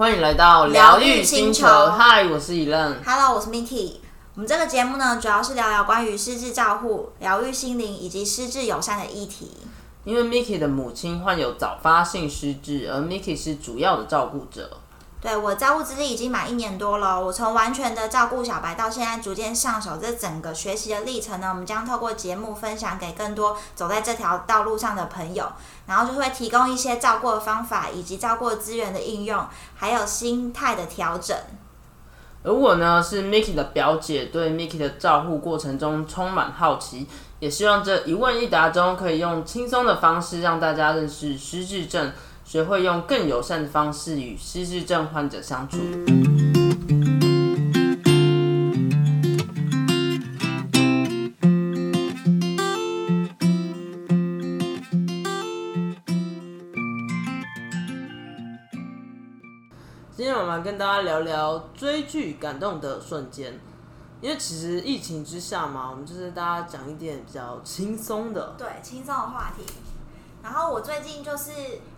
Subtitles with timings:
[0.00, 1.90] 欢迎来到疗疗愈愈星球星球。
[1.90, 3.04] 嗨，我是伊任。
[3.04, 3.96] Hello，我是 Miki。
[4.34, 9.50] 我们这个节目呢，主要是聊聊关于失智照护、疗愈心灵以及失智友善的议题。
[10.04, 14.70] 因为 Miki 的母亲患有早发性失智，而 Miki 是主要的照顾者。
[15.20, 25.46] 对我照顾资历已经满一年多了，我从完全的照顾小白到现在逐渐上手，这整个学习的历程呢，我们将透过节目分享给更多走在这条道路上的朋友，
[25.86, 29.46] 然后就会提供一些照顾的方法，以及照顾资源的应用，
[29.76, 31.36] 还有心态的调整。
[32.42, 37.06] 而我呢，是 Miki 的表姐，对 Miki 的照护过程中充满好奇，
[37.38, 42.10] 也希望这一问一答中，可以用轻松的方式让大家认识失智症，
[42.50, 45.76] 学会用更友善的方式与失智症患者相处。
[60.16, 63.60] 今天我们跟大家聊聊追剧感动的瞬间，
[64.20, 68.56] 因为其实疫情之下嘛，我们就是大家讲一点比较轻松的。
[68.58, 69.62] 对，轻松的话题。
[70.42, 71.52] 然后我最近就是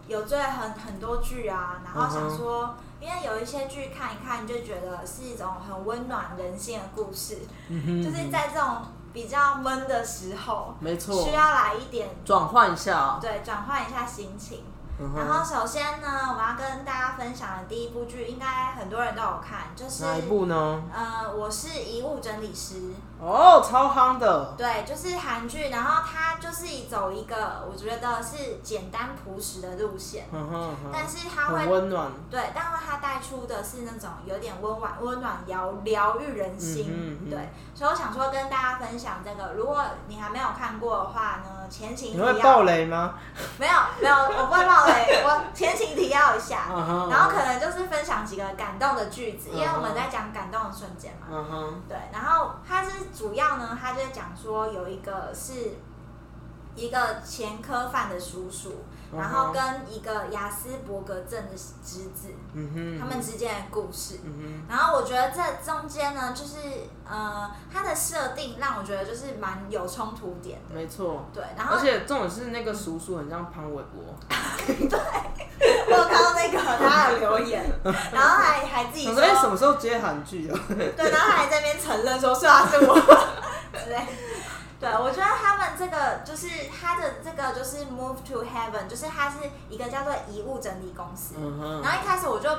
[0.09, 13.19] 有追很很多剧啊，然后想说，因为有一些剧看一看就觉得是一种很温暖人心的故事，就是在这种比较闷的时候，没错需，要来一点转换一下。
[13.21, 14.65] 对转换一下心情。
[15.01, 20.83] 嗯然后首先呢，我们要跟大家分享的第一部剧，应该很多人都有看，就是哪一部呢？
[20.95, 22.93] 呃，我是遗物整理师。
[23.23, 24.53] 哦，超夯的。
[24.59, 32.11] 对，就是韩剧，然后它就是以走一个我觉得是简单朴实的路线，嗯哼嗯哼，但是它会温暖。
[32.29, 37.29] 对，但是它带出的是那种有点温婉、温暖疗疗愈人心。
[37.31, 43.15] 对，所以我想说跟大家分享这个，如果你还没有看过的话呢，前情提你会要爆雷吗？
[43.57, 46.67] 没有没有，我不会爆雷，我前情提要一下，
[47.09, 51.29] 然后可能就是分享几个感动的句子，因为我们在讲感动的瞬间嘛。
[51.31, 55.77] 嗯哼，对，然后它是主要呢，他就在讲说有一个是
[56.75, 58.85] 一个前科犯的叔叔，
[59.15, 59.63] 然后跟
[59.93, 61.53] 一个雅斯伯格症的
[61.85, 64.21] 侄子，嗯哼，他们之间的故事。
[64.25, 66.57] 嗯然后我觉得这中间呢，就是
[67.09, 70.75] 呃，它的设定让我觉得就是蛮有冲突点，的。
[70.75, 71.27] 没错。
[71.35, 74.15] 对，然后而且重点是那个叔叔很像潘玮柏，
[74.67, 74.99] 对
[75.87, 77.65] 我有看到那个他的留言，
[78.13, 80.59] 然后还还自己说什么时候接韩剧啊？
[80.69, 82.95] 对，然后他还在那边承认说是啊是我
[83.85, 84.07] 之类。
[84.83, 89.39] 对，我觉得他们这个就是他的这个就是 move to heaven，就是它是
[89.71, 91.37] 一个叫做遗物整理公司。
[91.39, 92.51] 嗯，然后一开始我就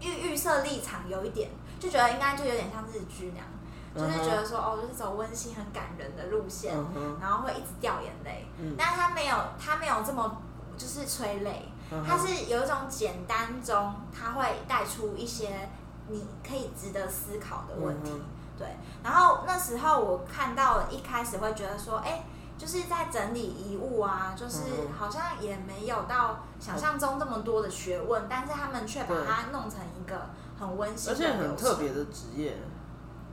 [0.00, 3.46] 预预设立场有一点，就觉得应该就有点像日剧那样，
[3.94, 6.74] 就是觉得说哦，就是走温馨很感人的路线，
[7.20, 8.46] 然后会一直掉眼泪。
[8.58, 10.40] 嗯但是他没有，他没有这么
[10.78, 15.68] 就是催泪，嗯哼它是有一种简单中，他会带出一些
[16.08, 18.10] 你可以值得思考的问题。
[18.10, 18.24] 嗯
[18.62, 22.24] 对，然后那时候我看到了，一开始会觉得说，哎、
[22.56, 32.56] 就是在整理遗物啊，就是嗯好像也没有到想象中这么多的学问，但是他们却把它弄成一个很温馨而且很特别的职业，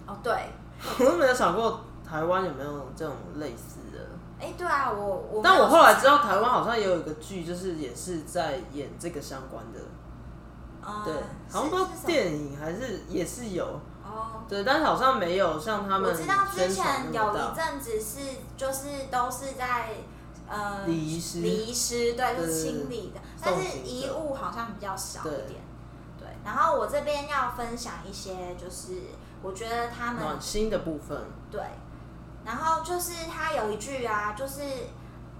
[0.08, 0.50] 哦，对，
[1.00, 4.00] 我都没有想过台湾有没有这种类似的。
[4.42, 9.80] 哎、对啊，我我但我后来知道台湾好像也有一个剧，就是也是在演这个相关的，
[10.82, 14.44] 查，对，嗯好像不知道是是什么电影还是也是有，哦。
[14.50, 17.56] 对，但是好像没有像他们我知道之前有一。
[17.56, 18.20] 阵子是
[18.58, 19.90] 就是都是在
[20.48, 25.62] 呃礼仪师礼仪师对，就是清理的，但是遗物好像比较少一点。
[26.18, 28.94] 对，然后我这边要分享一些，就是
[29.42, 31.18] 我觉得他们暖心的部分，
[31.52, 31.62] 对，
[32.44, 34.62] 然后就是他有一句啊，就是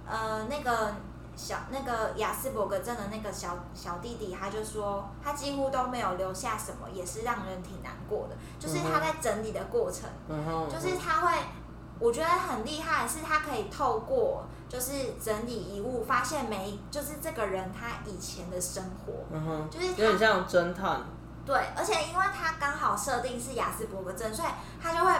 [0.08, 0.94] 呃那个
[1.42, 8.36] 小那个雅斯伯格症的那个小小弟弟，他就说他几乎都没有留下什么，也是让人挺难过的。
[8.58, 10.10] 就是他在整理的过程，
[10.68, 11.32] 就是他会，
[11.98, 21.00] 我觉得很厉害，是他可以透过就是整理遗物，发现每就是这个人他以前的生活，嗯哼，就是有点像侦探，
[21.46, 24.48] 对，而且因为他刚好设定是雅斯伯格症，所以
[24.80, 25.12] 他就会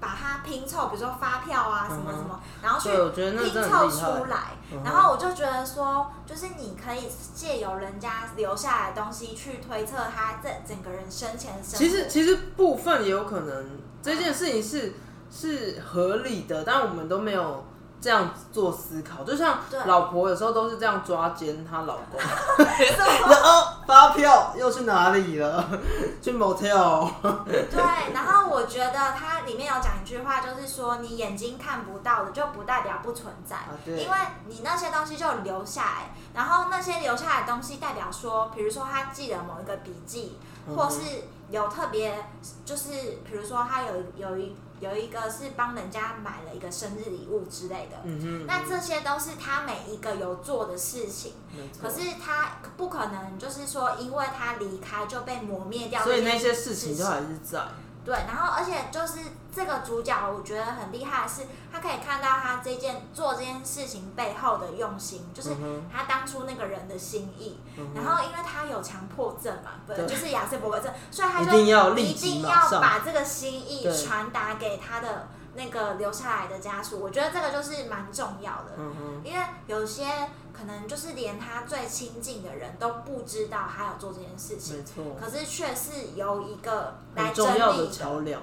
[0.00, 2.90] 把它拼凑，比如说发票啊什么什么，然后去
[3.38, 3.88] 拼凑。
[3.88, 4.56] 出来。
[4.84, 11.78] 然后我就觉得说，就是你可以借由人家留下来的东西去推测他这整个人生前的生。
[11.78, 14.94] 其实其实部分也有可能这件事情是
[15.30, 17.64] 是合理的，但我们都没有
[18.00, 19.24] 这样做思考。
[19.24, 22.20] 就像对老婆有时候都是这样抓奸她老公，
[23.28, 25.64] 然后发票又去哪里了？
[26.22, 27.08] 去 motel。
[27.22, 34.16] 对，然后我觉得它里面有讲一句话，就是说你眼睛看不到的，就不代表不存在，对因为
[34.46, 40.38] 你那些东西就留下来，然后那些留下来的东西代表说，比如说他记得某一个笔记，
[40.74, 42.24] 或是有特别，
[42.64, 42.90] 就是
[43.24, 44.54] 比如说他有有一。
[44.80, 51.32] 有一个是帮人家买了一个生日礼物之类的，嗯嗯，那这些都是他每一个有做的事情，
[51.80, 57.60] 可是他不可能就是说，因为他离开就被磨灭掉，所以那些事事情都还是在。
[58.06, 59.18] 对，然后而且就是
[59.52, 61.42] 这个主角，我觉得很厉害的是，
[61.72, 65.50] 他可以看到他这件做这件事情背后的用心，就是
[65.92, 67.58] 他当初那个人的心意。
[67.76, 75.26] 嗯然后因为他有强迫症嘛，对就是亚瑟伯格症，所以他就一定要立一定要把这个心意传达给他的
[75.56, 77.00] 那个留下来的家属。
[77.00, 78.72] 我觉得这个就是蛮重要的。
[78.78, 80.04] 嗯哼，因为有些
[80.52, 88.40] 可能就是连他最亲近的人都不知道他有做这件事情没，错，可是却是由一个来很整重要的理的桥梁。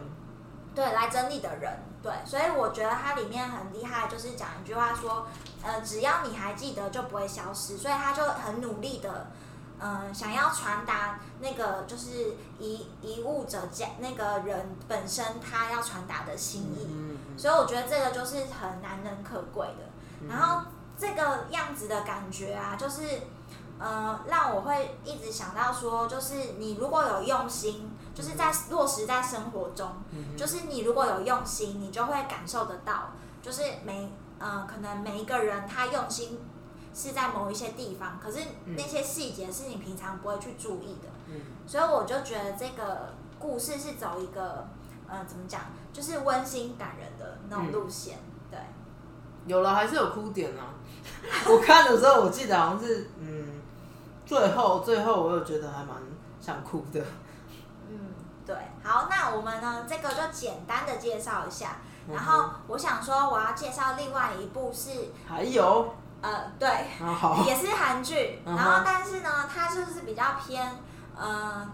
[0.76, 1.72] 对，来整理的人，
[2.02, 5.28] 对，所以我觉得它里面很厉害，就是讲一句话说，
[5.62, 9.28] 呃，只要你还记得，就不会消失，所以他就很努力的，
[9.84, 19.84] 嗯、想要传达那个就是遗遗物者家那个人本身他要传达的心意，嗯嗯所以我觉得这个就是很难能可贵的。
[20.22, 20.30] 嗯。
[20.30, 20.64] 然后
[20.98, 23.02] 这个样子的感觉啊，就是
[23.78, 33.10] 呃，让我会一直想到说，就是你如果有用心，就是在落实在生活中，嗯就是你如果有用心，你就会感受得到，
[33.42, 34.10] 就是每
[34.40, 36.40] 呃，可能每一个人他用心
[36.94, 41.10] 是在某一些地方，可是那些细节是你平常不会去注意的。
[41.28, 44.68] 嗯所以我就觉得这个故事是走一个
[45.08, 45.62] 呃，怎么讲，
[45.94, 48.18] 就是温馨感人的那种路线，
[48.52, 48.60] 对。
[49.46, 50.76] 有了还是有哭点啊。
[51.50, 53.62] 我看的时候，我记得好像是嗯，
[54.26, 55.96] 最后最后我有觉得还蛮
[56.40, 57.02] 想哭的。
[57.90, 58.14] 嗯，
[58.46, 61.78] 对，好，那我们呢，这个就简单的介绍一下。
[62.08, 64.90] 嗯然后我想说，我要介绍另外一部是，
[65.26, 65.94] 还有，
[66.24, 70.80] 呃，对，啊，也是韩剧，嗯然后但是呢，它就是比较偏，
[71.16, 71.70] 呃，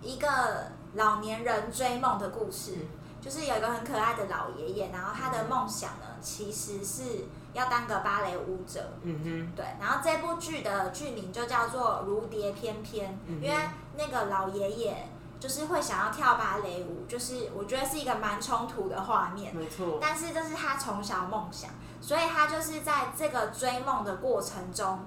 [0.00, 2.88] 一个老年人追梦的故事，嗯。
[3.20, 13.56] 就是有一个很可爱的老爷爷，然后他的梦想呢，其实是要当个芭蕾舞者，嗯哼，对，然后这部剧的剧名就叫做《如蝶翩翩》，嗯因为
[13.98, 15.06] 那个老爷爷
[15.38, 21.68] 就是会想要跳芭蕾舞，就是我觉得是一个蛮冲突的画面，没错，但是这是他从小梦想，
[22.10, 24.98] 所以他就是在这个追梦的过程中，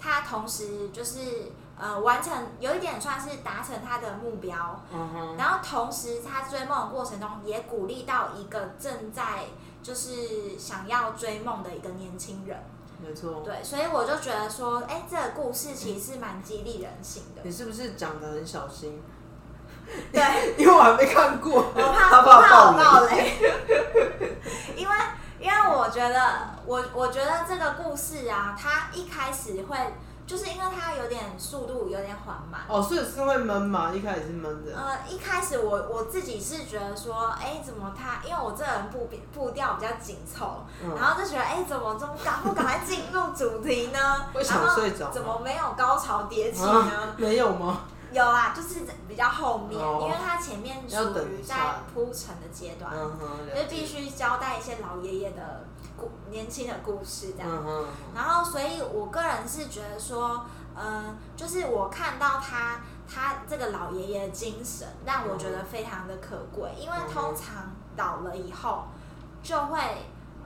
[0.00, 9.44] 他同时就是呃完成有一点算是达成他的目标，嗯，然后同时他追梦的过程中也鼓励到一个正在
[9.82, 12.56] 就是想要追梦的一个年轻人。
[12.98, 13.42] 没错。
[13.44, 17.42] 对，所以我就觉得说，哎、这个故事其实是蛮激励人心的。
[17.44, 19.02] 你是不是讲的很小心？
[20.10, 20.22] 对，
[20.56, 23.04] 因为我还没看过，我怕他我怕爆我爆。
[23.04, 23.34] 雷，
[24.74, 24.94] 因为
[25.40, 29.76] 因为我觉得我我觉得这个故事啊，它一开始会
[30.26, 32.60] 就是因为它有点速度有点缓慢。
[32.68, 33.90] 哦，所以是会闷嘛？
[33.90, 34.76] 一开始是闷的。
[34.76, 38.20] 呃，一开始我我自己是觉得说，哎、怎么他？
[38.28, 44.26] 因为我这个人步步调比较紧凑，嗯然后就觉得，哎、怎么这么赶不赶快进入主题呢？
[44.34, 46.70] 会想然后睡着怎么没有高潮迭起呢？
[46.72, 47.84] 啊，没有吗？
[48.10, 49.98] 有啊，就是比较后面，哦。
[50.02, 55.64] 因为它前面要属于在下铺陈的阶段，嗯哼，就是必须交代一些老爷爷的
[55.96, 57.48] 故年轻的故事这样。
[57.50, 60.46] 嗯哼，然后，所以我个人是觉得说，
[60.76, 68.84] 嗯、就是我看到他他这个老爷爷的精神，让我觉得非常的可贵，因为嗯通常老了以后
[69.42, 69.80] 就会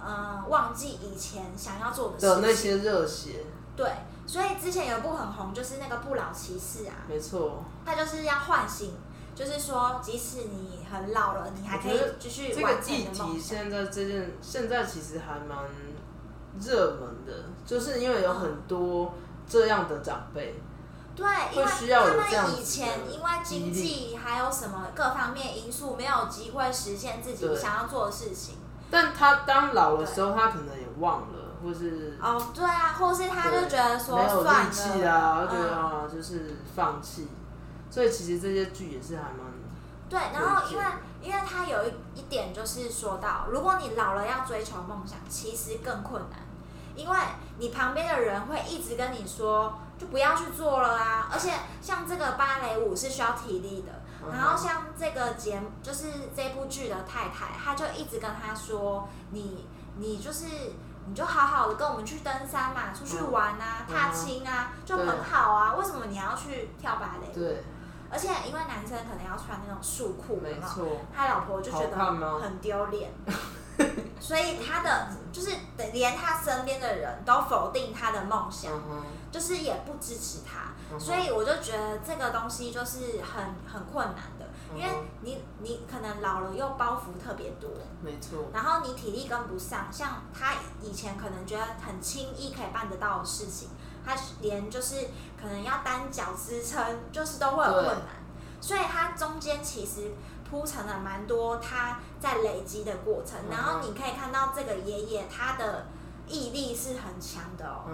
[0.05, 2.29] 嗯、忘记以前想要做的事情。
[2.29, 3.45] 的那些热血，
[3.77, 3.91] 对，
[4.27, 7.63] 所以之前有一部很红，就是那个《不老骑士》啊，没错。
[7.87, 8.95] 他就是要唤醒，
[9.35, 13.41] 就是说，即使你很老了，你还可以继续这个完成议题你的梦想。
[13.41, 15.59] 现在这件现在其实还蛮
[16.61, 19.15] 热门的，就是因为有很多
[19.49, 20.61] 这样的长辈，
[21.15, 28.57] 对，因为他们以前因为经济还有什么各方面因素，没有机会实现自己想要做的事情。
[28.93, 37.29] 但他当老的时候，他可能也忘了，或是哦，对啊，或是他就觉得说没有算力气了，啊，对嗯，啊，就是放弃。
[37.91, 39.51] 所以其实这些剧也是还蛮
[40.09, 40.85] 对，然后因为
[41.23, 46.41] 因为他有一一点就是说到，如果你老了要追求梦想，其实更困难，
[46.95, 47.17] 因为
[47.57, 51.29] 你旁边的人会一直跟你说，就不要去做了啊。
[51.33, 60.47] 而且像这个芭蕾舞是需要体力的，嗯然后像这个节目，就是这部剧的太太，她就一直跟他说，你你就是
[61.07, 65.75] 你就好好的跟我们去登山嘛，出去玩啊，踏青啊，就很好啊。
[65.75, 67.33] 为什么你要去跳芭蕾？
[67.35, 67.65] 对。
[68.11, 70.87] 而且因为男生可能要穿那种束裤没错，
[71.17, 71.97] 他老婆就觉得
[72.43, 73.11] 很丢脸，
[74.21, 75.51] 所以他的就是
[75.95, 78.71] 连他身边的人都否定他的梦想，
[79.31, 80.72] 就是也不支持他。
[80.99, 87.71] 所以我就觉得这个东西就是很很困难的，因为你你可能老了又包袱特别多，
[88.01, 88.45] 没错。
[88.53, 93.69] 然后你体力跟不上，像他以前可能觉得很轻易可以办得到的事情。
[94.05, 94.97] 他连就是
[95.41, 98.07] 可能要单脚支撑，就是都会有困难，
[98.61, 100.11] 所以他中间其实
[100.51, 103.39] 铺成了蛮多他在累积的过程。
[103.49, 105.87] 然后你可以看到这个爷爷他的
[106.27, 107.85] 毅力是很强的哦，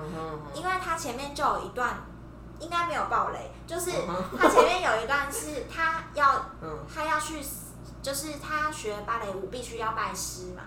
[0.54, 1.98] 因为他前面就有一段
[2.60, 3.90] 应该没有暴雷，就是
[4.38, 6.46] 他前面有一段是他要
[6.92, 7.44] 他要去。
[8.00, 10.62] 就是他学芭蕾舞必须要拜师嘛，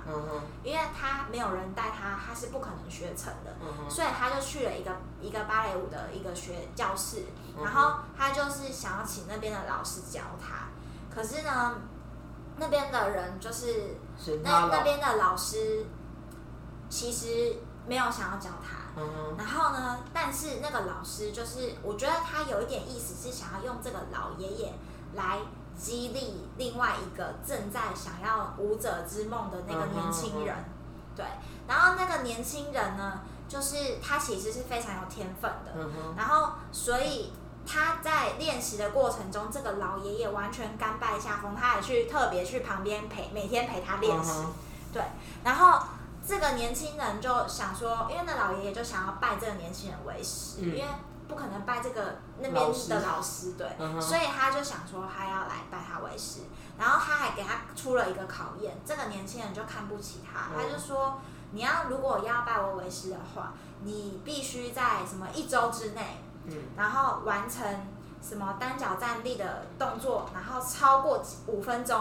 [0.64, 3.56] 因为他没有人带他，他是不可能学成的，
[3.90, 7.24] 所以他就去了一个一个芭蕾舞的一个学教室，
[7.64, 10.68] 然后他就是想要请那边的老师教他，
[11.10, 11.78] 可是呢，
[12.58, 13.96] 那边的人就是
[14.44, 15.86] 那那边的老师
[16.90, 17.56] 其实
[17.88, 18.81] 没有想要教他，
[19.38, 24.74] 然后呢，但是那个老师就是我觉得他有一点意思是想要用这个老爷爷
[25.14, 25.40] 来。
[25.74, 30.56] 激励另外一个正在想要舞者之梦的那个年轻人，
[31.16, 31.26] 对，
[31.68, 35.72] 然后那个年轻人呢，就是他其实是非常有天分的，
[36.16, 37.34] 然后所以
[37.66, 44.44] 他在练习的过程中，这个老爷爷完全甘拜下风，他还去特别去旁边陪，每天陪他练习，
[44.94, 45.02] 对，
[45.44, 45.82] 然后
[46.32, 50.86] 这个年轻人就想说，因为那老爷爷就想要拜这个年轻人为师，因为。
[51.28, 52.54] 不可能拜这个那边
[52.90, 53.66] 的老师，对，
[54.02, 56.42] 所以他就想说他要来拜他为师，
[56.78, 61.22] 然后他还给他出了一个考验，这个年轻人就看不起他，他就说
[61.52, 66.18] 你要如果要拜我为师的话，你必须在什么一周之内，
[66.76, 67.66] 然后完成
[68.22, 71.98] 什么单脚站立的动作，然后超过五分钟，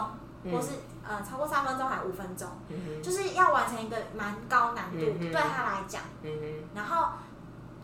[0.51, 0.71] 或是
[1.07, 2.49] 呃超过三分钟还五分钟，
[3.03, 6.03] 就是要完成一个蛮高难度对他来讲，
[6.75, 7.13] 然后。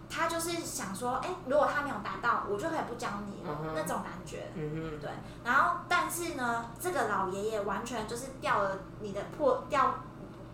[0.09, 4.47] 他就是想说，哎，如果他没有达到，我就可以不教你了，那种感觉。
[4.55, 5.11] 对。
[5.43, 9.97] 然后，但是呢，这个老爷爷完全就是掉了你的破掉，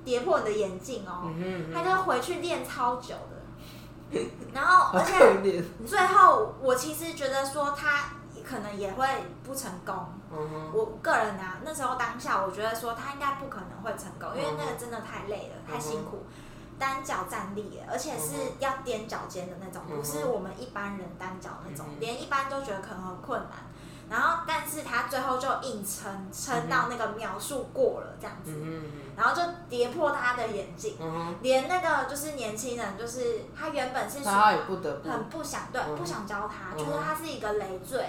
[0.06, 1.30] 跌破你的眼镜哦。
[1.72, 3.14] 他就回去练超久
[4.10, 4.20] 的。
[4.54, 8.06] 然后，而且最后，我其实觉得说他
[8.42, 9.06] 可能也会
[9.44, 9.94] 不成功。
[10.72, 16.24] 我个人啊，那时候当下，我觉得说他应该不可能会成功，因为那个真的太累了，太辛苦。
[16.78, 23.50] 单脚站立，而且是要踮脚尖的那种，不是我们一般人单脚那种，连一般都觉得可能很困难。
[24.12, 28.52] 然后，但是他最后就硬撑，撑到那个描述过了这样子，
[29.16, 30.98] 然后就跌破他的眼镜，
[31.40, 35.08] 连那个就是年轻人，就是他原本是他也不得不。
[35.08, 38.04] 很不想对，不想教他，觉得他是一个累赘，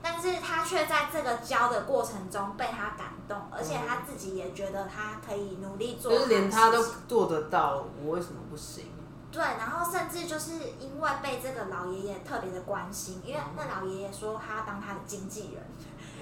[0.00, 8.91] 但是他却在这个教的过程中被他感动，而且他自己也觉得他可以努力做，就是连他都做得到，我为什么不行？
[9.32, 15.62] 对，然后甚至就是因为被这个老爷爷特别的关心，因为那老爷爷说他当他的经纪人，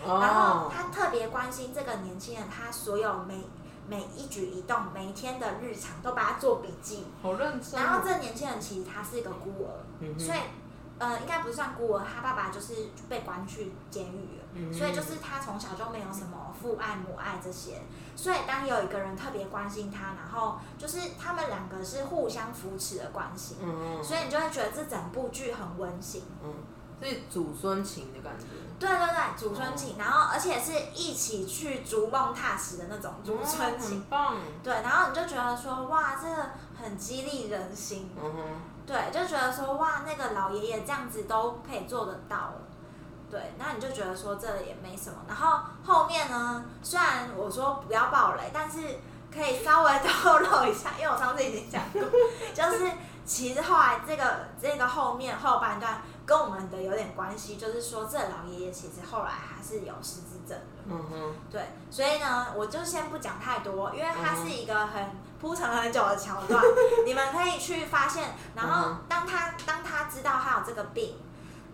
[0.07, 3.45] 然后他特别关心这个年轻人，他所有每
[3.89, 7.83] 每一举一动，每一天的日常都把他做笔记，好认真。
[7.83, 10.39] 然后这个年轻人其实他是一个孤儿，所以。
[11.01, 17.81] 呃，应该不算孤儿，他爸爸就是被关去监狱了，所以就是他从小就没有什么父爱母爱这些，
[18.15, 23.57] 所以当有一个人特别关心他，然后就是他们两个是互相扶持的关系，
[24.05, 26.53] 所以你就会觉得这整部剧很温馨，嗯，
[27.03, 28.45] 是祖孙情的感觉，
[28.79, 38.43] 对对对，祖孙情，然后而且是一起去逐梦踏实的那种祖孙情，棒，对，然后你就觉得说哇，这个很激励人心，嗯哼。
[38.87, 42.53] 对，就觉得说哇，那个老爷爷这样子都可以做得到，
[43.31, 45.19] 对，那你就觉得说这也没什么。
[45.29, 48.79] 然后后面呢，虽然我说不要暴雷，但是
[49.33, 52.03] 可以稍微透露一下，因为我上次已经讲过，
[52.53, 52.91] 就是
[53.25, 60.83] 其实后来这个这个后面后半段跟我们的有点关系，就是说这老爷爷其实后来还是有失智症的。
[60.87, 61.35] 嗯哼。
[61.49, 65.30] 对，所以呢，我就先不讲太多，因为他是一个很。
[65.41, 66.63] 铺陈很久的桥段，
[67.07, 68.35] 你们可以去发现。
[68.55, 71.17] 然后，当他当他知道他有这个病，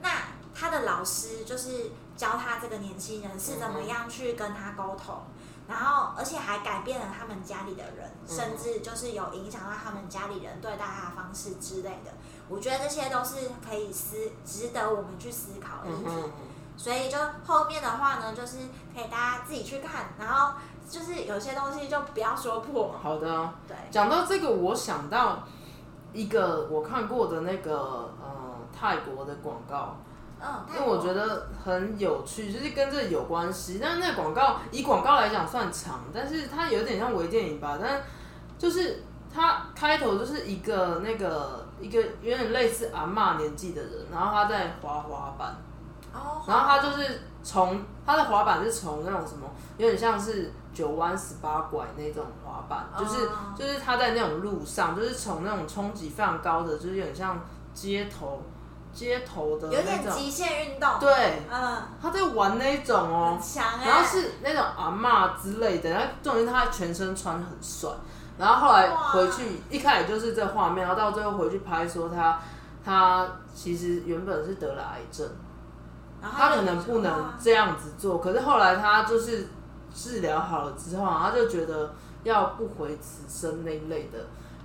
[0.00, 0.10] 那
[0.54, 5.20] 他的老师就是教他这个年轻人是怎么样去跟他沟通，
[5.66, 12.12] 然后而且还改变了他们家里的人，甚至就是有影响到他们家里人对待他的方式之类的。
[12.48, 16.30] 我觉得这些都是可以思值得我们去思考的议题。
[16.78, 18.58] 所以就后面的话呢，就是
[18.94, 20.52] 可以大家自己去看，然后
[20.88, 22.94] 就是有些东西就不要说破。
[23.02, 25.42] 好的，对，讲到这个，我想到
[26.12, 29.96] 一个我看过的那个呃泰国的广告，
[30.40, 33.78] 嗯，因为我觉得很有趣，就是跟这有关系。
[33.82, 37.78] 但是那广告以广告来讲算长，但是它有点像微电影吧。
[37.82, 38.02] 但
[38.58, 39.02] 就是
[39.34, 45.54] 它开头就是一个那个一个有点类似阿嬷年纪的人，然后他在滑滑板，
[46.14, 57.40] 哦，然后他就是从他的滑板是从那种什么，有点像是九弯十八拐那种滑板，就是哦就是他在那种路上，就是从那种冲击非常高的，就是有点像
[57.72, 58.42] 街头
[58.92, 63.88] 街头的有那种，点极限运动。，对，嗯，他在玩那种哦很，强哎。
[63.88, 67.90] 然后是那种阿嬷之类的，然后重点是他全身穿很帅，
[68.36, 72.38] 然后后来回去一开始就是这画面，然后到最后回去拍说他
[72.84, 75.26] 他其实原本是得了癌症。
[76.18, 79.46] 他可能不能这样子做，可是后来他就是
[79.96, 84.18] 治疗好了之后啊，他就觉得要不回此生那一类的，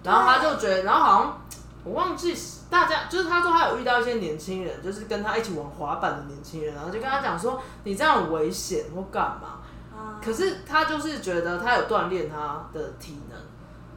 [0.03, 1.41] 然后他就觉得，然后好像
[1.85, 2.35] 我忘记
[2.69, 9.59] 大家就是他说他有遇到一些年轻人，就是跟他一起玩滑板的年轻人，然后就跟他讲说你这样很危险或干嘛，
[9.97, 13.39] 嗯可是他就是觉得他有锻炼他的体能，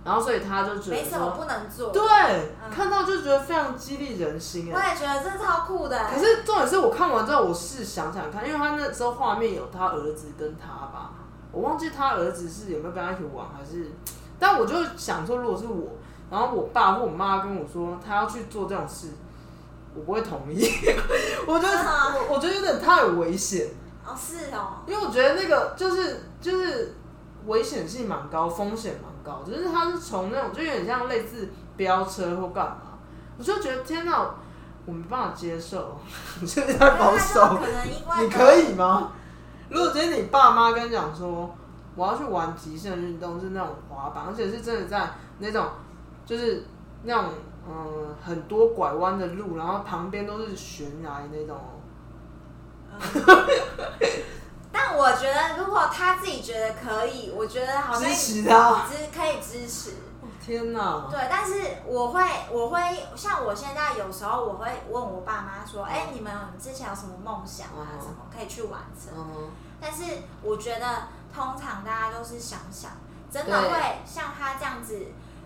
[0.04, 1.90] 然后所以他就觉得没什么，不能做。
[1.90, 2.02] 对，
[2.64, 4.74] 嗯看到就觉得非常激励人心哎。
[4.74, 5.98] 我也觉得这超酷的。
[6.10, 10.93] 可是重点是我看完之后，我是想想看，因为他那时候画面有他儿子跟他吧，
[11.54, 13.90] 我忘记他儿子是有没有跟他一起玩，还是，
[14.38, 15.92] 但我就想说，如果是我，
[16.30, 19.08] 然后我爸或我妈跟我说他要去做这种事，
[19.94, 20.68] 我不会同意，
[21.46, 23.68] 我觉得我我觉得有点太危险，
[24.04, 26.96] 哦，是哦，因为我觉得那个就是就是
[27.46, 32.98] 危险性蛮高，风险蛮高，就是他是从那种就有点像类似飙车或干嘛，
[33.38, 34.28] 我就觉得天哪，
[34.86, 35.96] 我没办法接受，
[36.40, 37.56] 你是不是太保守？
[37.56, 39.12] 可能因为你可以吗？
[39.74, 41.52] 如果今天你爸妈跟你讲说，
[41.96, 45.66] 我要去玩极限运动，是那种滑板，而且是真的在那种
[46.24, 46.64] 就是
[47.02, 47.32] 那种
[47.68, 51.58] 嗯很多拐弯的路，然后旁边都是悬崖那种。
[54.70, 59.90] 但我觉得，如果他自己觉得可以，我觉得好像 支持他支可以支持。
[60.44, 61.08] 天哪！
[61.10, 61.54] 对，但是
[61.86, 62.78] 我会，我会
[63.16, 67.88] 像我现在有时候我会问我爸妈说，哎、你们之前有什么梦想啊？
[67.94, 69.14] 嗯什么可以去完成？
[69.16, 69.48] 嗯，
[69.84, 72.92] 但是我觉得通常大家都是想想，
[73.30, 74.98] 真的会像他这样子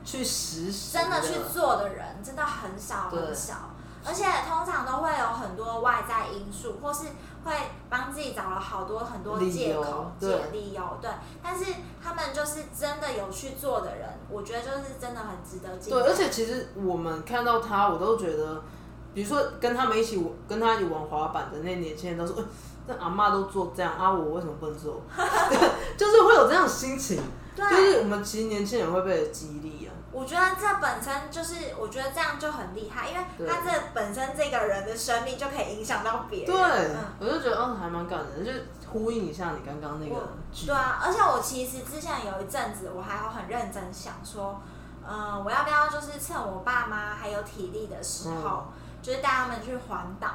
[0.05, 3.71] 去实施真的去做的人，真的很少很少，
[4.05, 7.07] 而且通常都会有很多外在因素，或是
[7.45, 7.53] 会
[7.91, 11.11] 帮自己找了好多很多借口、对借理由，对。
[11.43, 11.65] 但是
[12.01, 18.63] 他们就是真的有去做的人，我觉得就是真的很值得敬对，而且其实我们看到他，我都觉得，
[19.13, 22.45] 比如说跟他们一起跟他一起玩滑板的那年轻人都说，呃
[22.89, 25.03] 那阿妈都做这样啊，我为什么不能做？
[25.97, 27.23] 就是会有这样的心情，
[27.55, 29.93] 对就是我们其实年轻人会被激励啊。
[30.11, 36.47] 我觉得这本身就是，我觉得这样就很厉害，因为他这本身这个人的生命就可以影响到别人。
[36.47, 36.57] 对，
[36.97, 40.17] 嗯我就觉得嗯，还蛮感人，就是呼应一下你刚刚那个。
[40.67, 44.61] 对啊，而且我其实之前有一阵子，我还有很认真想说，
[45.07, 48.65] 嗯、我要不要就是趁我爸妈还有体力的时候，
[49.03, 50.29] 就是带他们去环岛，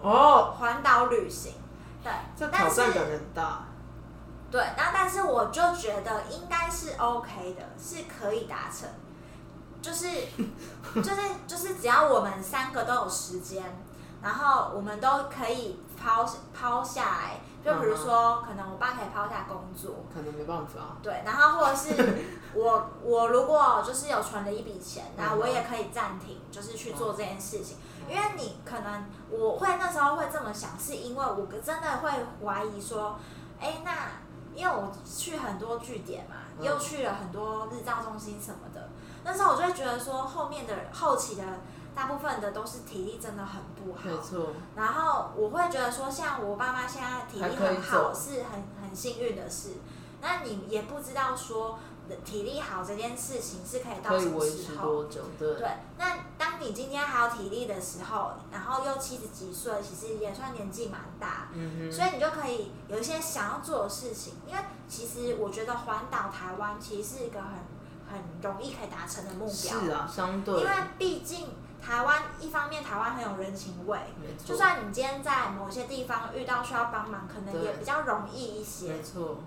[0.00, 1.52] 哦，环岛旅行。
[2.06, 3.64] 对，这但是挑战感很大。
[4.48, 8.88] 对，那但是我就觉得应该是 OK 的，是可以达成，
[9.82, 10.06] 就是
[11.02, 13.64] 就是就是只要我们三个都有时间，
[14.22, 20.96] 然后我们都可以抛抛下来，就比如说，可能我爸可以抛下工作，可能没办法。
[21.02, 21.94] 对，然后或者是
[22.54, 27.78] 我我如果就是有存了一笔钱，然后我嗯也可以暂停，就是去做这件事情。
[28.08, 32.10] 因为你可能我会那时候会这么想，是因为我真的会
[32.44, 33.18] 怀疑说，
[33.60, 33.90] 哎，那
[34.54, 38.88] 因为我去很多据点嘛，嗯又去了很多日照中心什么的，
[39.24, 41.42] 那时候我就会觉得说，后面的后期的
[41.94, 44.00] 大部分的都是体力真的很不好。
[44.04, 49.74] 没错，然后我会觉得说，像我爸妈现在体力很好，是很很幸运的事。
[50.22, 51.78] 那你也不知道说
[52.24, 55.02] 体力好这件事情是可以到什么时候。
[55.02, 55.20] 多久？
[55.38, 64.34] 对，对，那当你今天还有体力的时候，然后又七十几岁，其实也算年纪蛮大，嗯所以你就可以有一些想要做的事情。
[64.46, 67.50] 因为其实我觉得环岛台湾其实是一个很
[68.10, 69.80] 很容易可以达成的目标。
[69.80, 71.48] 是啊，相对，因为毕竟
[71.82, 73.98] 台湾一方面台湾很有人情味，
[74.44, 79.02] 就算你今天在某些地方遇到需要帮忙，可能也比较容易一些没。
[79.02, 79.38] 错，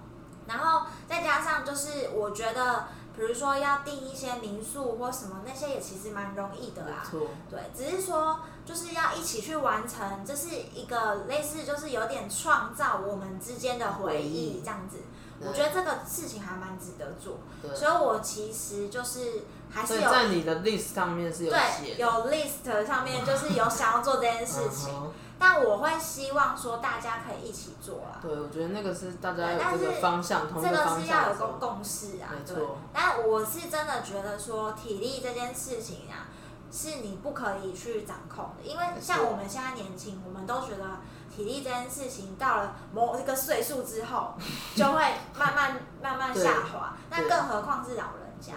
[0.50, 6.98] 然后再加上就是我觉得，比如说要订一些民宿或什么那些也其实蛮容易的没啦。
[7.10, 14.98] 错，对，只是说就是要一起去完成，这是一个类似就是有点创造我们之间的回忆这样子。
[15.42, 17.38] 我觉得这个事情还蛮值得做，
[17.74, 24.94] 所以我其实就是还是有在你的 list 上面是有写，有 list 上面就是有想要做这件事情，
[25.40, 28.20] 但我会希望说大家可以一起做啊。
[28.22, 32.30] 对，我觉得那个是大家有这个方向，同这个是要有个共识啊。
[32.32, 36.28] 没错，但我是真的觉得说体力这件事情啊，
[36.72, 40.84] 是你不可以去掌控的，因为像我们现在年轻，我们都觉得。
[41.30, 44.34] 体力这件事情到了某一个岁数之后，
[44.76, 45.00] 就会
[45.38, 46.98] 慢慢慢慢下滑。
[47.10, 48.54] 那更何况是老人家，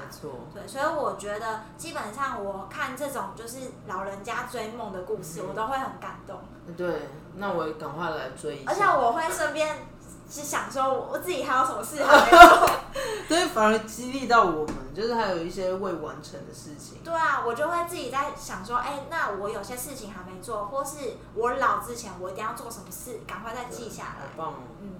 [0.55, 6.39] 对，所以我觉得基本上我看这种就是老人家追梦的故事，我都会很感动。
[6.77, 8.71] 对，那我也赶快来追一下。
[8.71, 9.87] 而且我会顺便。
[10.31, 12.71] 是想说我自己还有什么事还没做，
[13.29, 17.01] 对，反而激励到我们，就是还有一些未完成的事情。
[17.05, 24.21] 对啊，我就会自己在想说，哎，那我有些事情还没做，或是我老之前我一定要做什么事，赶快再记下来。
[24.21, 24.57] 好棒哦！
[24.81, 24.95] 嗯，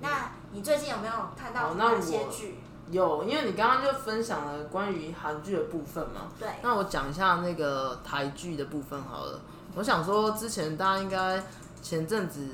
[0.00, 2.58] 那你最近有没有看到哪些剧？
[2.90, 6.28] 有，因为你刚刚就分享了关于韩剧的部分嘛。
[6.38, 6.48] 对。
[6.62, 9.40] 那我讲一下那个台剧的部分好了。
[9.74, 11.42] 我想说，之前大家应该
[11.82, 12.46] 前阵子。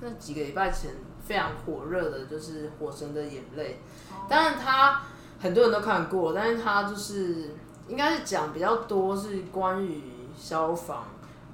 [0.00, 0.90] 那几个礼拜前
[1.24, 3.80] 非常火热的就是《火神的眼泪》，
[4.28, 5.00] 但是它
[5.40, 7.54] 很多人都看过，但是它就是
[7.88, 10.02] 应该是讲比较多是关于
[10.36, 11.04] 消防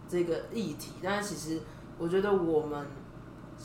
[0.08, 1.60] 这个议题，但是其实
[1.96, 2.84] 我觉得我们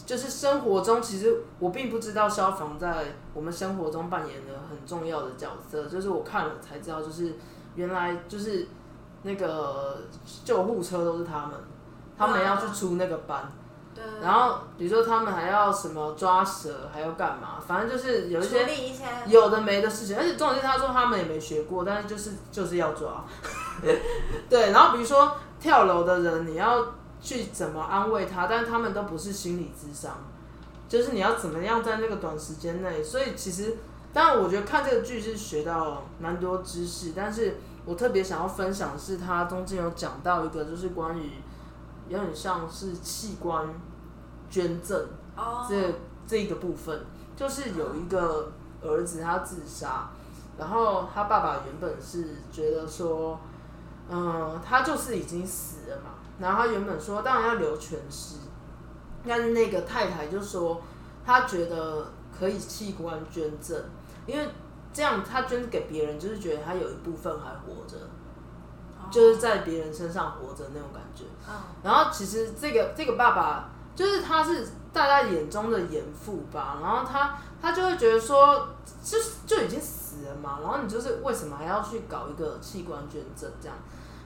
[0.05, 7.35] 就是生活中，其实我并不知道消防在我们生活中扮演了很重要的角色，就是我看了才知道，就是
[7.75, 8.67] 原来就是
[9.23, 10.01] 那个
[10.43, 11.51] 救护车都是他们，
[12.17, 13.51] 他们要去出那个班。
[14.21, 17.57] 然后，比如说他们还要什么抓蛇，还要干嘛？
[17.65, 18.67] 反正就是有一些
[19.25, 20.17] 有的没的事情。
[20.17, 23.23] 而且重点是，他说他们也没学过，但是就是就是要抓。
[24.49, 26.85] 对，然后比如说跳楼的人，你要
[27.25, 28.47] 去怎么安慰他？
[28.47, 30.15] 但是他们都不是心理智商，
[30.87, 33.03] 就是你要怎么样在那个短时间内。
[33.03, 33.75] 所以其实，
[34.13, 41.31] 当然我觉得看这个剧是学到蛮多知识，但是我特别想要分享的是，他中间有讲到一个，就是关于。
[42.07, 43.67] 有点像是器官
[44.47, 45.07] 捐赠
[45.67, 45.75] 这
[46.27, 47.03] 这一个部分，
[47.35, 48.51] 就是有一个
[48.83, 50.11] 儿子他自杀，
[50.55, 53.39] 然后他爸爸原本是觉得说，
[54.07, 58.35] 嗯，他就是已经死了嘛，然后他原本说当然要留全尸，
[59.27, 60.81] 但是那个太太就说，
[61.25, 63.77] 她觉得可以器官捐赠，
[64.25, 64.49] 因为
[64.93, 67.97] 这样她捐给别人，就是觉得她有一部分还活着。
[69.11, 71.25] 就是在别人身上活着那种感觉，
[71.83, 78.67] 然后其实这个这个爸爸就是他是大家眼中的严父吧，然后他他就会觉得说，
[79.03, 83.77] 就就已经死了嘛，然后你就是为什么还要去搞一个器官捐赠这样，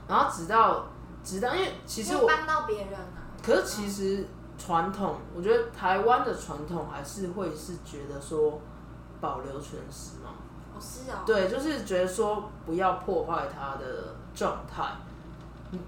[0.08, 0.88] 然后直到
[1.23, 4.25] 直到因为其实我帮到别人啊，可是其实
[4.58, 8.60] 传统，我觉得台湾的传统还是会是觉得说
[9.21, 10.32] 保留全尸嘛，
[10.73, 14.15] 哦是啊，对，就是觉得说不要破坏它的。
[14.32, 14.86] 状态，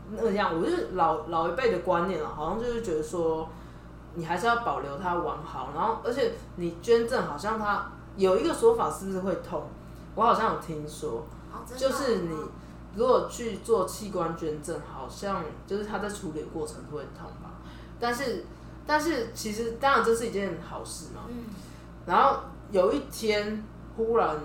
[0.10, 3.48] 那样，我是老老一辈的观念了，好像就是觉得说，
[4.16, 7.86] 你还是要保留它完好，然后而且你捐赠好像它
[8.18, 9.64] 有一个说法是不是会痛？
[10.16, 11.24] 我好像有听说，
[11.78, 12.36] 就是你
[12.96, 17.52] 如果去做器官捐赠，好像就是他在处理过程会痛吧？
[18.00, 18.46] 但是
[18.86, 21.22] 但是其实当然这是一件好事嘛。
[21.28, 21.46] 嗯。
[22.06, 22.40] 然后
[22.72, 23.64] 有一天
[23.96, 24.38] 忽然。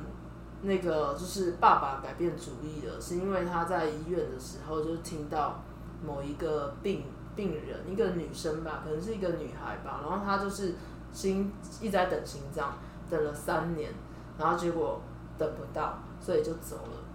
[0.63, 5.63] 那个就是爸爸改变主意了，是因为他在医院的时候，就听到
[6.05, 7.05] 某一个病
[7.37, 10.75] 病人，一个女生吧，可能是一个女孩吧，然后她就是
[11.13, 12.73] 心一直在等心脏，
[13.09, 13.93] 等了三年，
[14.39, 14.99] 然后结果
[15.39, 17.06] 等不到，所以就走了。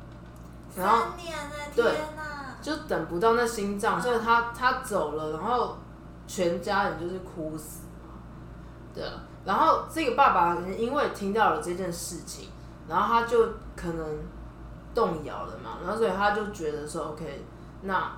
[0.75, 1.55] 三年呢？
[1.75, 1.95] 对，
[2.61, 5.77] 就等不到那心脏，所以他他走了，然后
[6.27, 8.15] 全家人就是哭死嘛。
[8.93, 9.13] 对啊，
[9.45, 12.49] 然后这个爸爸因为听到了这件事情。
[12.89, 13.41] 然后他就
[13.73, 14.05] 可能
[14.93, 17.45] 动摇了嘛，然后所以他就觉得说，OK，
[17.83, 18.11] 那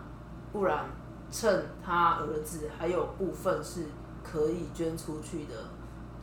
[0.52, 0.86] 不然
[1.30, 3.84] 趁他儿子还有部分是
[4.24, 5.54] 可以捐出去的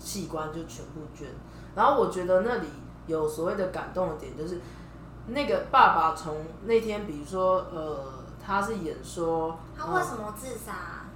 [0.01, 1.29] 器官，就全部捐。
[1.77, 2.67] 然后我觉得那里
[3.07, 4.59] 有所谓的感动的点，就是
[5.31, 11.07] 那个爸爸从那天，比如说，呃，他是演说他为什么自杀？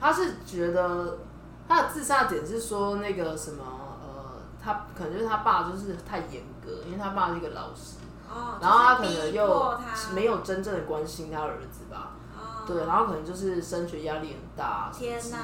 [0.00, 1.18] 他是觉得
[1.68, 3.62] 他的自杀点是说那个什么。
[3.64, 3.88] 呃
[4.60, 7.98] 他可能就是他爸，就是太严格，因为他爸是一个老师，
[8.60, 9.78] 然后他可能又
[10.12, 12.16] 没有真正的关心他儿子吧，
[12.66, 15.38] 对，然后可能就是升学压力很大，天哪，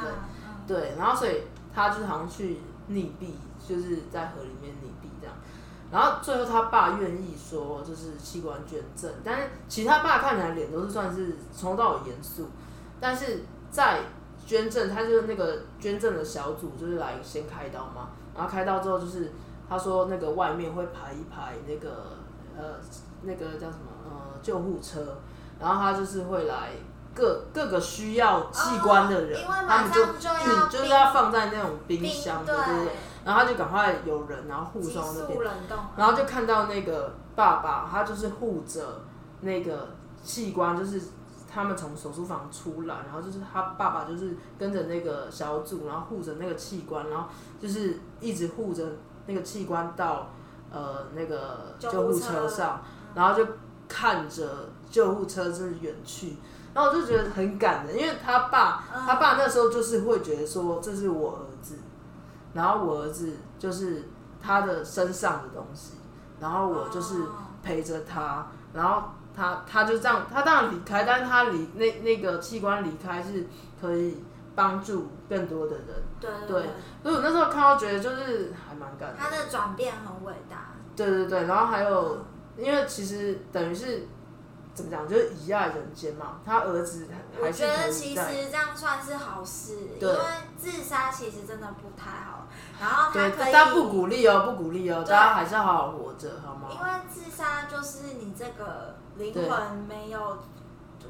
[0.66, 3.34] 对，然后所以他就是好像去溺毙，
[3.66, 4.74] 就是在河里面
[5.94, 12.48] 然后最后他爸愿意说就是器官捐赠，但是其他爸看起来脸都是算是从头到尾严肃，
[12.98, 14.00] 但是在
[14.44, 19.30] 捐赠，他就是那个捐赠的小组就是来先开刀嘛，然后开刀之后就是
[19.68, 22.18] 他说那个外面会排一排那个
[22.58, 22.74] 呃
[23.22, 25.18] 那个叫什么呃救护车，
[25.60, 26.70] 然后他就是会来
[27.14, 30.04] 各各个需要器官的人，哦他们就
[30.68, 32.92] 就是冰要放在那种冰冰箱，的对对对，
[33.24, 35.40] 然后他就赶快有人然后护急送到那边
[35.96, 39.00] 然后就看到那个爸爸，他就是护着
[39.40, 39.88] 那个
[40.22, 41.00] 器官，就是
[41.50, 47.28] 他们从手术房出来，然后就是他爸爸就是跟着那个小组，然后护着那个器官，然后
[47.60, 48.84] 就是一直护着
[49.26, 50.30] 那个器官到
[50.70, 52.82] 呃那个救救护护车车上，
[53.14, 53.46] 然后就
[53.88, 56.36] 看着救护车就是远去。
[56.74, 61.43] 然后我就觉得很感人，因为他爸，嗯他爸那时候就是会觉得说这是我
[62.54, 64.08] 然后我儿子就是
[64.40, 65.94] 他的身上的东西，
[66.40, 67.28] 然后我就是哦
[67.62, 73.46] 陪着他，然后他他就这样，他当然离开，但是他离那那个器官离开是
[73.80, 75.86] 可以帮助更多的人，
[76.20, 76.70] 对对对，
[77.02, 79.18] 所以我那时候看到觉得就是还蛮感动。
[79.18, 82.18] 他的转变很伟大，对对对，然后还有，
[82.56, 84.06] 因为其实等于是
[84.74, 87.08] 怎么讲，就是以爱人间嘛，他儿子
[87.40, 88.14] 我还是觉得其。
[88.14, 90.18] 实这样算是好事，因为
[90.56, 92.33] 自杀其实真的不太好，
[92.80, 96.68] 然后他对，可以，大家不鼓励哦，不鼓励哦，大家还是要好好活着，好吗？
[96.70, 100.38] 因为自杀就是你这个灵魂没有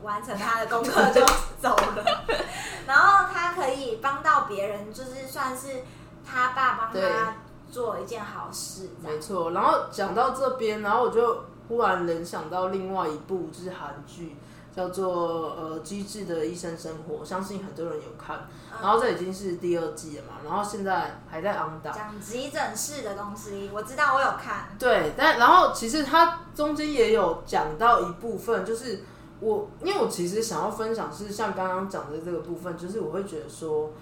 [0.03, 1.25] 完成他的功课就
[1.61, 2.05] 走了，
[2.87, 5.83] 然后他可以帮到别人，就是算是
[6.25, 7.35] 他爸帮他
[7.71, 14.37] 做一件好事，没错，然后讲到这边，然后我就忽然联想到另外一部就是韩剧，
[14.75, 18.49] 叫做呃《机智的医生生活》，相信很多人有看。
[18.83, 21.95] 然后这已经是第二季了嘛，然后现在还在 on 档。
[21.95, 24.69] 讲急诊室的东西，我知道，我有看。
[24.79, 29.05] 对，但然后其实它中间也有讲到一部分，就是
[29.39, 33.93] 我因为我其实想要分享是像刚刚讲的这个部分，就是我会觉得说，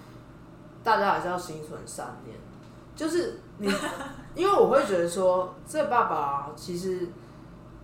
[0.83, 2.35] 大家还是要心存善念，
[2.95, 3.71] 就是你，
[4.33, 7.09] 因为我会觉得说，这爸爸、啊、其实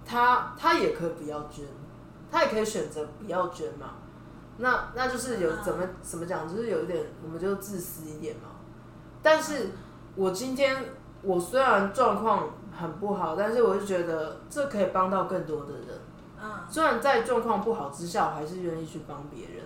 [0.04, 1.66] 他他也可以不要捐，
[2.32, 3.96] 他也可以选择不要捐嘛，
[4.58, 8.50] 那那就是有怎么怎么讲，就是有一点我们就自私一点嘛，
[9.22, 9.70] 但是
[10.16, 10.86] 我今天
[11.22, 16.00] 我虽然状况很不好，但是我就觉得这可以帮到更多的人。
[16.42, 19.66] 嗯，虽然在状况不好之下，我还是愿意去帮别人。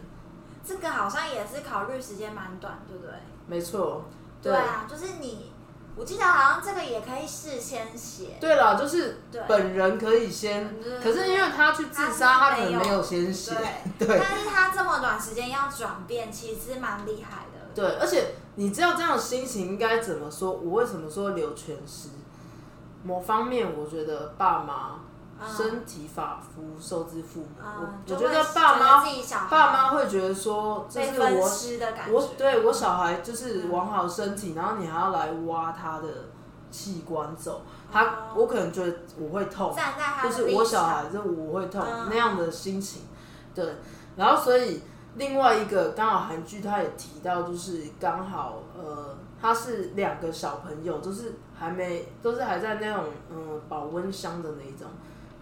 [0.63, 3.13] 这个好像也是考虑时间蛮短，对不对？
[3.45, 4.05] 没错，
[4.41, 5.52] 对啊，就是你，
[5.95, 8.37] 我记得好像这个也可以事先写。
[8.39, 13.55] 对了，就是本人可以先，可是因为他去自杀，他可能没有先写。
[13.99, 17.69] 对， 对但是他这么短时间要转变，其实蛮厉害的。
[17.75, 20.51] 对，而且你知道这样的心情应该怎么说？
[20.51, 22.09] 我为什么说留全尸？
[23.03, 24.99] 某方面，我觉得爸妈嗯
[25.45, 29.03] 身体发肤受之父母，嗯，我我觉得爸妈
[29.49, 31.49] 爸妈会觉得说，这是我。
[32.11, 33.71] 我对我小孩就是嗯。
[33.71, 36.07] 完好身体，然后你还要来挖他的
[36.71, 39.75] 器官走，他、哦我可能觉得我会痛，
[40.23, 42.07] 就是我小孩，就我会痛、嗯。
[42.09, 43.01] 那样的心情，
[43.53, 43.75] 对，
[44.15, 44.81] 然后所以
[45.15, 54.87] 另外一个刚好韩剧他也提到，就是刚好呃，他是两个小朋友，就是还没都是还在那种嗯保温箱的那一种。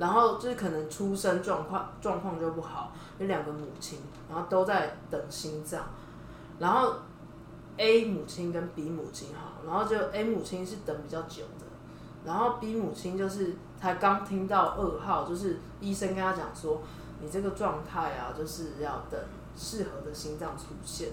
[0.01, 5.79] 然后就是可能出生状况状况就不好，有两个母亲，然后都在等心脏，
[6.57, 6.95] 然后
[7.77, 11.67] A 母亲跟 B 母亲好，然后就 A 母亲是等比较久的，
[12.25, 16.81] 然后 B 母亲就是才刚听到噩耗，就是医生跟他讲说，
[17.19, 19.19] 你这个状态啊，就是要等
[19.55, 21.09] 适合的心脏出现，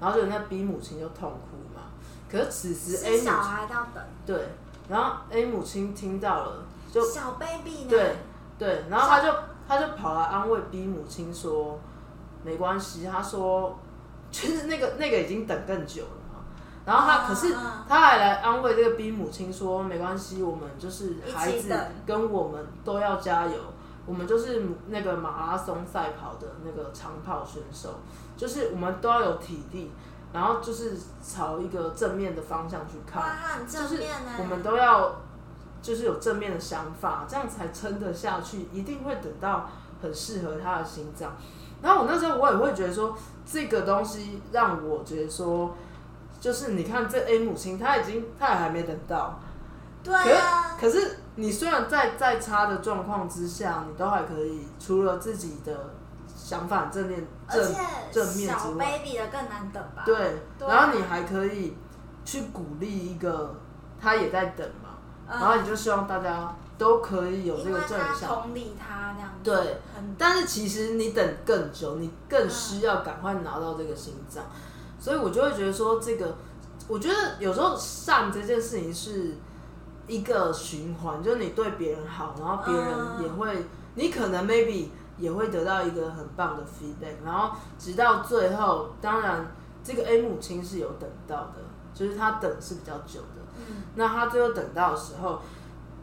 [0.00, 1.82] 然后就那 B 母亲就痛哭嘛，
[2.28, 4.48] 可是此时 A 母亲孩要等，对，
[4.88, 7.88] 然后 A 母亲听到了就小 baby 呢？
[7.88, 8.16] 对
[8.56, 9.34] 对，然后他就
[9.66, 11.76] 他就跑来安慰逼母亲说，
[12.44, 13.76] 没关系，他说
[14.30, 16.44] 就是那个那个已经等更久了嘛，
[16.86, 21.76] 然后他、嗯可是嗯他还来安慰这个逼母亲说，没关系，我们就是孩子
[22.06, 23.58] 跟我们都要加油，
[24.06, 27.88] 我们就是那个马拉松赛跑的那个长跑选手，
[28.36, 29.90] 就是我们都要有体力。
[30.32, 34.32] 然后就是朝一个正面的方向去看，哇，很就是正面呢。
[34.40, 35.14] 我们都要
[35.84, 39.68] 就是有正面的想法，这样才撑得下去，一定会等到
[40.00, 41.36] 很适合他的心脏。
[41.82, 45.76] 然后我那时候我也会觉得说，这个东西让我觉得说，
[46.40, 49.38] 就是你看这 A 母亲，她已经她也还没等到，
[50.02, 55.90] 对啊，可是你虽然在再差的状况之下，你都还可以除了自己的
[56.34, 57.74] 想法正面正
[58.10, 60.02] 正面之外，baby 的更难等吧？
[60.06, 60.16] 对，
[60.58, 61.76] 对然后你还可以
[62.24, 63.54] 去鼓励一个
[64.00, 64.66] 他也在等
[65.28, 68.42] 然后你就希望大家都可以有这个正向。
[68.42, 69.56] 同理他这样子，对，
[69.94, 70.14] 很。
[70.18, 74.44] 但是其实你等更久，你更需要赶快拿到这个心脏，
[74.98, 76.36] 所以我就会觉得说，这个
[76.88, 79.36] 我觉得有时候善这件事情是
[80.06, 82.84] 一个循环，就是你对别人好，然后别人
[83.18, 89.46] 嗯也会，你可能 maybe 也会得到一个很棒的 feedback，然后直到最后，当然
[89.82, 91.62] 这个 A 母亲是有等到的，
[91.94, 93.20] 就是他等是比较久
[93.96, 95.40] 那他最后等到的时候，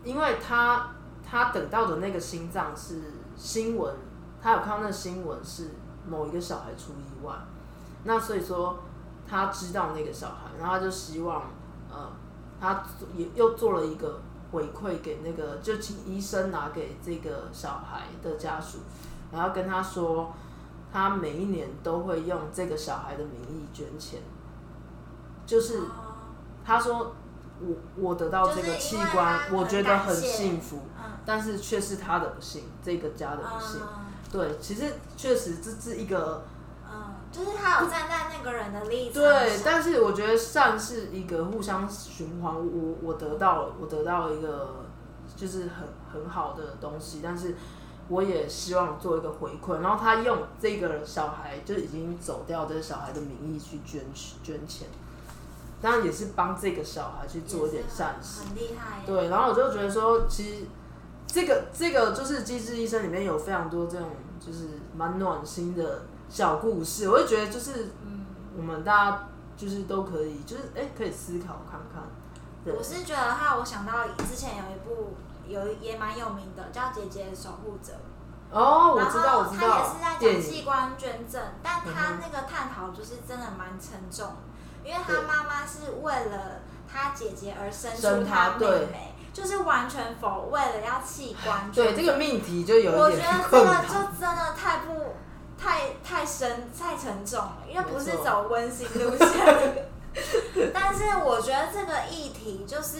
[0.03, 0.91] 因为他
[1.23, 3.01] 他等到的那个心脏是
[3.35, 3.93] 新闻，
[4.41, 5.71] 他有看到那个新闻是
[6.09, 7.33] 某一个小孩出意外，
[8.03, 8.79] 那所以说
[9.27, 11.43] 他知道那个小孩，然后他就希望
[11.91, 12.11] 呃，
[12.59, 12.83] 他
[13.15, 18.79] 也又做了一个回馈给那个，就请医生拿给这个小孩的家属，
[19.31, 20.33] 然后跟他说，
[20.91, 24.21] 他每一年都会用这个小孩的名义捐钱，
[25.45, 25.79] 就是。
[25.79, 26.07] 哦
[26.63, 27.15] 他说
[27.67, 33.79] 我我得到这个器官，我觉得很幸福，嗯但是却是他的不幸，这个家的不幸。
[33.81, 36.45] 嗯对，其实确实这是一个
[36.89, 42.55] 嗯，就是他有站在那个人的立场对，但是我觉得善是一个互相循环。
[42.55, 44.85] 我我得到了，我得到了一个
[45.35, 47.55] 就是很很好的东西，但是
[48.07, 49.81] 我也希望做一个回馈。
[49.81, 54.05] 然后他用这个小孩就已经走掉这个小孩的名义去捐
[54.41, 54.87] 捐钱，
[55.81, 58.41] 当然也是帮这个小孩去做一点善事。
[58.47, 59.03] 很厉害耶。
[59.05, 60.65] 对，然后我就觉得说，其实
[61.27, 68.25] 这个这个就是《机智医生》里面有非常多这种就是蛮暖心的小故事，我就觉得就是嗯，
[68.57, 72.03] 我们大家就是都可以，就是哎、可以思考看看。
[72.63, 75.15] 对我是觉得哈，我想到之前有一部
[75.47, 77.91] 有也蛮有名的，叫《姐姐的守护者》。
[78.53, 84.27] 哦，我知道，我知道他也是在，讲器官捐赠，但他那个探讨就是真的蛮沉重，
[84.83, 93.57] 因为他妈妈是为了他姐姐而生生出他妹妹，就是完全否为了要器官对这个命题就有一点我觉得这。
[93.57, 95.15] 个就真的太不
[95.57, 99.87] 太太深太沉重了，因为不是走温馨路线。
[100.73, 102.97] 但是我觉得这个议题就是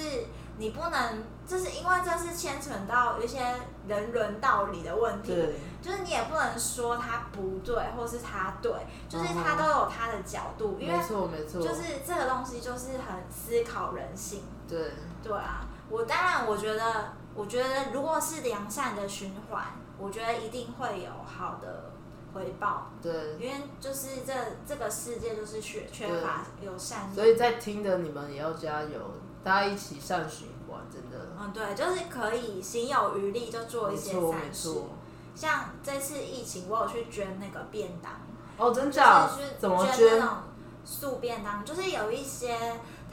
[0.58, 3.40] 你不能，就是因为这是牵扯到一些
[3.88, 5.36] 人伦道理的问题，
[5.82, 8.72] 就是你也不能说他不对，或是他对，
[9.10, 14.44] 就是他都有他的角度，因为没错没错，就是这个东西就是很思考人性。
[14.68, 14.92] 对
[15.24, 19.66] 对啊，我当然我觉得，我觉得如果是良善的循环，
[19.98, 21.92] 我觉得一定会有好的
[22.34, 23.12] 回报，对。
[23.40, 24.34] 因为就是这
[24.66, 27.26] 这个世界就是缺缺乏友善所。
[27.26, 29.00] 以在听的你们也要加油，
[29.44, 31.18] 大家一起善循环，真的。
[31.40, 34.70] 嗯，对，就是可以行有余力就做一些没错没善事。
[34.74, 34.90] 错。
[35.34, 38.12] 像这次疫情，我有去捐那个便当，
[38.58, 39.56] 哦，真就是去？
[39.60, 40.26] 怎么捐捐那？
[40.26, 40.38] 种
[40.84, 42.58] 素便当，就是有一些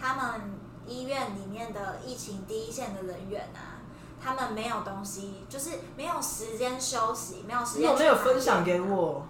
[0.00, 3.78] 他们医院里面的疫情第一线的人员啊，
[4.20, 7.82] 他们没有东西，就是没有时间休息，没有时间。
[7.82, 8.80] 你有没有分享给？
[8.80, 9.24] 我？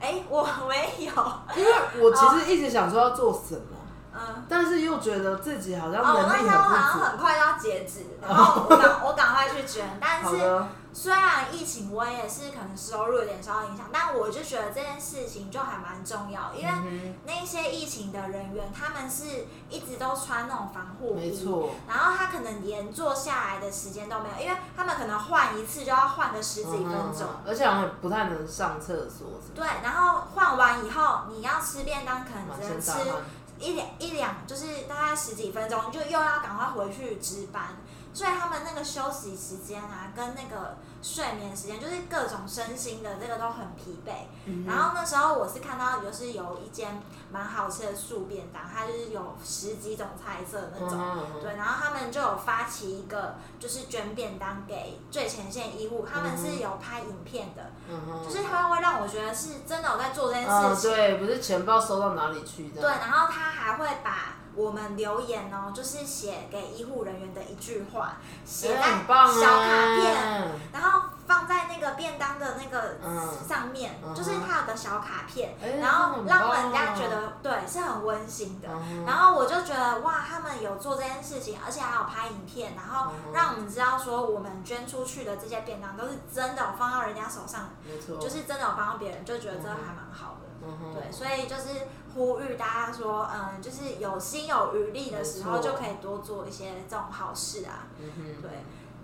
[0.00, 1.12] 哎、我没有。
[1.56, 3.77] 因为我其实一直想说要做什么，
[4.18, 4.44] 嗯。
[4.48, 21.70] 但是又觉得自己好像哦，那天我好像很很快就要截止， 然后我赶我赶快去捐，但是，虽然疫情我也是可能收入有点受到影响，但我就觉得这件事情就还蛮重要，因为嗯那些疫情的人员，他们是一直都穿那种防护哼，衣，没错。
[21.86, 27.22] 然后他可能连坐下来的时间都没有，因为他们可能换一次就要换个十几分钟。
[27.22, 33.12] 嗯而且好像不太能上厕所对，然后换完以后，你要吃便当，可能满只能吃。
[33.58, 37.76] 一两一两，就是大概十几分钟，就又要赶快回去值班，
[38.14, 44.12] 所以他们那个休息时间啊，跟那个睡眠时间，就是各种身心的这个都很疲惫。
[44.46, 50.98] 嗯然后那时候我是看到就是有一间蛮好吃的素便当，它就是有十几种菜色的那种。
[51.42, 60.90] 对，然后他们就有发起一个，就是捐便当给最前线医务，他们是有拍影片的，嗯，就是他会让我觉得是真的有在做这件嗯，事情。
[60.90, 62.80] 对，不是钱包收到哪里去的。
[62.80, 78.68] 对，然后他还会把我们留言哦，就是写给医护人员的一句话，写哎在小卡哎片，然后放在那个便当的那个嗯上面，嗯就是它有个小卡片，哎然后让人家觉得对是很温馨的。
[78.68, 79.04] 嗯。
[79.06, 83.32] 然后我就觉得哇，他们有做这件事情，而且还有拍影片，然后嗯。
[83.32, 90.48] 让我们知道说我们捐出去的这些便当都是真的有放到人家手上，没错，就是真的有帮到别人，就觉得这还蛮好的。
[90.60, 97.86] 嗯对，所以就是呼吁大家说，嗯，就是有心有余力的时候，就可以多做一些这种好事啊。
[98.00, 98.50] 嗯哼，对，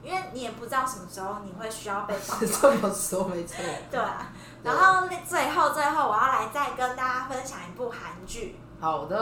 [0.02, 2.54] 因为你也不知道什么时候你会需要被帮是忙。
[2.60, 3.56] 这么说，没错。
[3.90, 4.26] 对啊，
[4.62, 9.16] 然后最后最后，我要来再跟大家分享一部韩剧，好的，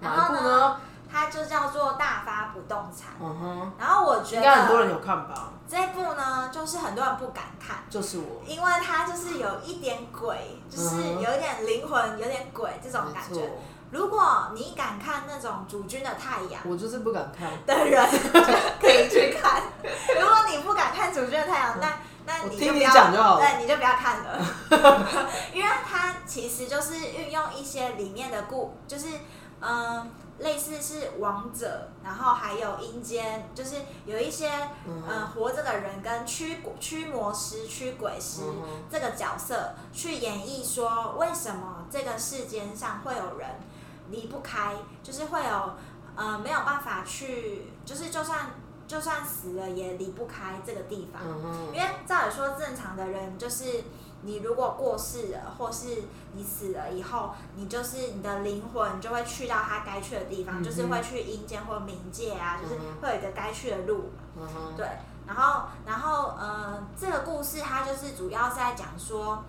[0.00, 0.76] 然哪一部呢？
[1.10, 3.10] 它就叫做《大发不动产。
[3.20, 5.52] 嗯哼，然后我觉应该很多人有看吧？
[5.68, 7.78] 这一部呢，就是很多人不敢看。
[7.90, 13.50] 就是我，因为它就是有一点鬼，就是嗯有一点灵魂，有点鬼这种感觉。
[13.90, 17.48] 如果你敢看那种主君的太阳我就是不敢看。
[17.64, 18.04] 的人，
[18.80, 19.62] 可以去看。
[20.20, 21.92] 如果你不敢看主君的太阳，那
[22.26, 24.38] 那你你就不要，讲就好了对，你就不要看了，
[25.54, 29.06] 因为它其实就是运用一些里面的故，就是
[29.60, 30.10] 嗯。
[30.38, 34.50] 类似是王者，然后还有阴间，就是有一些
[34.86, 35.02] 嗯。
[35.08, 43.48] 呃活着的人跟驱驱魔师、驱鬼师、嗯这个角色去演绎说，为什么这个世间上会有人
[44.10, 45.74] 离不开，就是会有
[46.16, 48.50] 呃没有办法去，就是就算
[48.86, 51.22] 就算死了也离不开这个地方。
[51.24, 53.84] 嗯因为照理说，正常的人就是
[54.26, 56.02] 你如果过世了，或是
[56.34, 64.10] 你死了以后，你就是你的灵魂就会去到他该去的地方，嗯就是会去阴间或冥界啊，就是会有一个该去的路。
[64.36, 64.46] 嗯，
[64.76, 64.86] 对，
[65.26, 69.44] 然后然后呃，这个故事它就是主要是在讲说，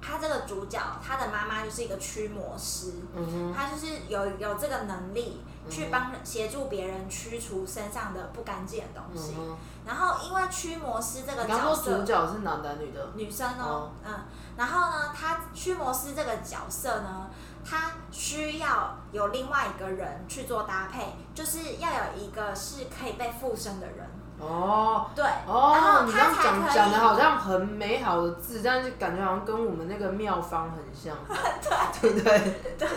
[0.00, 9.34] 他这个主角他的妈妈就是一个驱魔师，嗯，他就是有有这个能力去嗯帮协助别人驱除身上的不干净的东西。
[9.38, 9.56] 嗯。
[9.86, 13.10] 然后因为驱魔师这个角色，主角是男的女的？
[13.14, 14.14] 女生哦哦，嗯，
[14.56, 17.30] 然后呢，他驱魔师这个角色呢，
[17.64, 24.06] 他需要有另外一个人去做搭配，就是要有一个是可以被附身的人，
[24.40, 31.78] 哦对，然哦，后你这样他才可以讲讲的好像很美好的字，但是感觉好像跟我们那个妙方很像， 对。
[32.00, 32.54] 对对？
[32.78, 32.88] 对？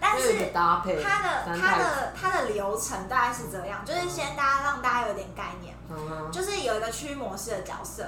[0.00, 8.04] 但是搭配，它的它的它的流程大概是这样，就是先大家让大家有点概念，嗯，就是有一个驱魔师的角色，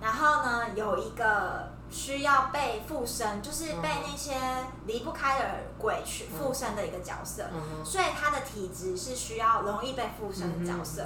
[0.00, 4.34] 然后呢，有一个需要被附身，就是被那些
[4.86, 5.44] 离不开的
[5.78, 11.02] 鬼去附身的一个角色，嗯，所以他的体质是需要容易被附身的角色，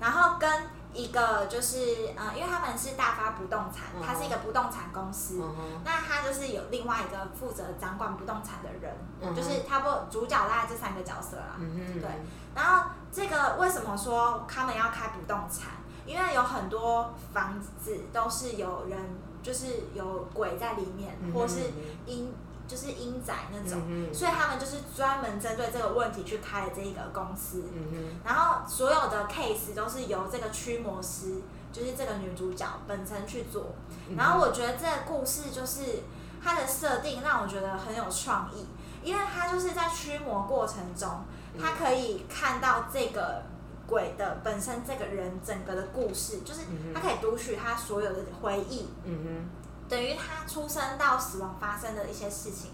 [0.00, 0.48] 然后跟
[0.92, 11.56] 一个就是呃，因为他们是大发不动产，嗯它是一个不动产公司，嗯，那他就是有另外一个负责掌管不动产的人，嗯就是差不多主角大概这三个角色啦。
[11.58, 12.10] 对
[12.54, 15.68] 然后这个为什么说他们要开不动产？
[16.06, 18.98] 因为有很多房子都是有人，
[19.42, 21.70] 就是有鬼在里面，嗯或是
[22.06, 22.34] 阴，
[22.70, 27.64] 就是英仔那种，嗯所以他们就是专门针对这个问题去开了这一个公司。
[27.74, 31.42] 嗯，然后所有的 case 都是由这个驱魔师，
[31.72, 33.74] 就是这个女主角本身去做。
[34.08, 36.04] 嗯然后我觉得这个故事就是
[36.40, 38.66] 它的设定让我觉得很有创意，
[39.02, 41.08] 因为它就是在驱魔过程中，
[41.54, 41.60] 嗯。
[41.60, 43.42] 他可以看到这个
[43.86, 46.60] 鬼的本身这个人整个的故事，就是
[46.94, 49.48] 他可以读取他所有的回忆，嗯
[49.90, 52.70] 等于他出生到死亡发生的一些事情，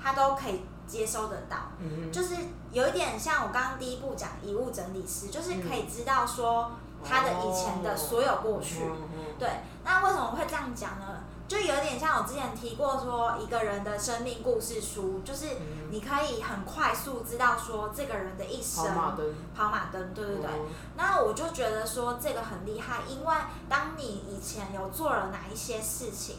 [0.00, 1.56] 他都可以接收得到。
[1.80, 2.36] 哼，嗯，就是
[2.70, 8.84] 有一点像我刚刚第一步讲遗物整理师，就是可嗯以知道说他的以前的所有过去。
[8.84, 9.48] 嗯哼对，
[9.84, 11.24] 那为什么会这样讲呢？
[11.48, 18.84] 就有点像我之前提过说，一个人的生命故事书，就是嗯你可以很快速知道说这个人的一生。
[18.84, 20.50] 跑马灯，跑马灯，对对对。
[20.50, 20.66] 嗯
[20.96, 23.34] 那我就觉得说这个很厉害，因为
[23.68, 26.36] 当你以前有做了哪一些事情，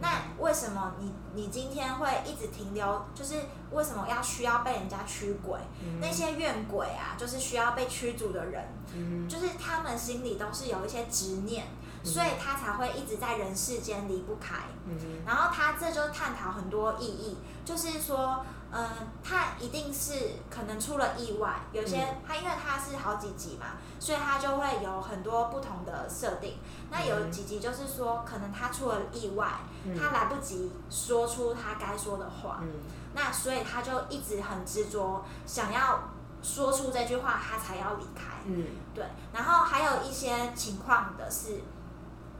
[0.00, 3.04] 那为什么你你今天会一直停留？
[3.14, 3.34] 就是
[3.72, 5.58] 为什么要需要被人家驱鬼？
[5.82, 11.66] 嗯那些怨鬼啊，就是需要被驱逐的人，嗯就是他们心里都是有一些执念，
[12.04, 14.56] 所以他才会一直在人世间离不开。
[14.86, 14.96] 嗯
[15.26, 18.86] 然后他这就探讨很多意义，就是说，嗯、
[19.24, 22.16] 他一定是可能出了意外，有些、嗯。
[22.26, 23.66] 他因为他是好几集嘛，
[23.98, 26.58] 所以他就会有很多不同的设定。
[26.90, 29.48] 那有嗯几集就是说，可能他出了意外，
[29.84, 29.98] 嗯。
[29.98, 32.68] 他来不及说出他该说的话，嗯。
[33.14, 36.10] 那所以他就一直很执着，想要
[36.42, 38.36] 说出这句话，他才要离开。
[38.44, 38.66] 嗯。
[38.94, 41.62] 对，然后还有一些情况的是，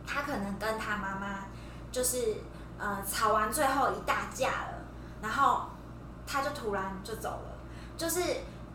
[0.07, 1.47] 他可能跟他妈妈
[1.91, 2.43] 就是
[2.79, 4.85] 呃吵完最后一大架了，
[5.23, 5.71] 然后
[6.31, 7.57] 他就突然就走了，
[7.97, 8.21] 就是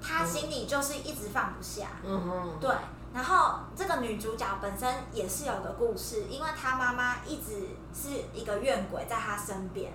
[0.01, 1.89] 他心里就是一直放不下。
[2.03, 2.75] 嗯哼，对，
[3.13, 9.93] 然后这个女主角本身也是有个故事，因为她妈妈一直是一个怨鬼在她身边，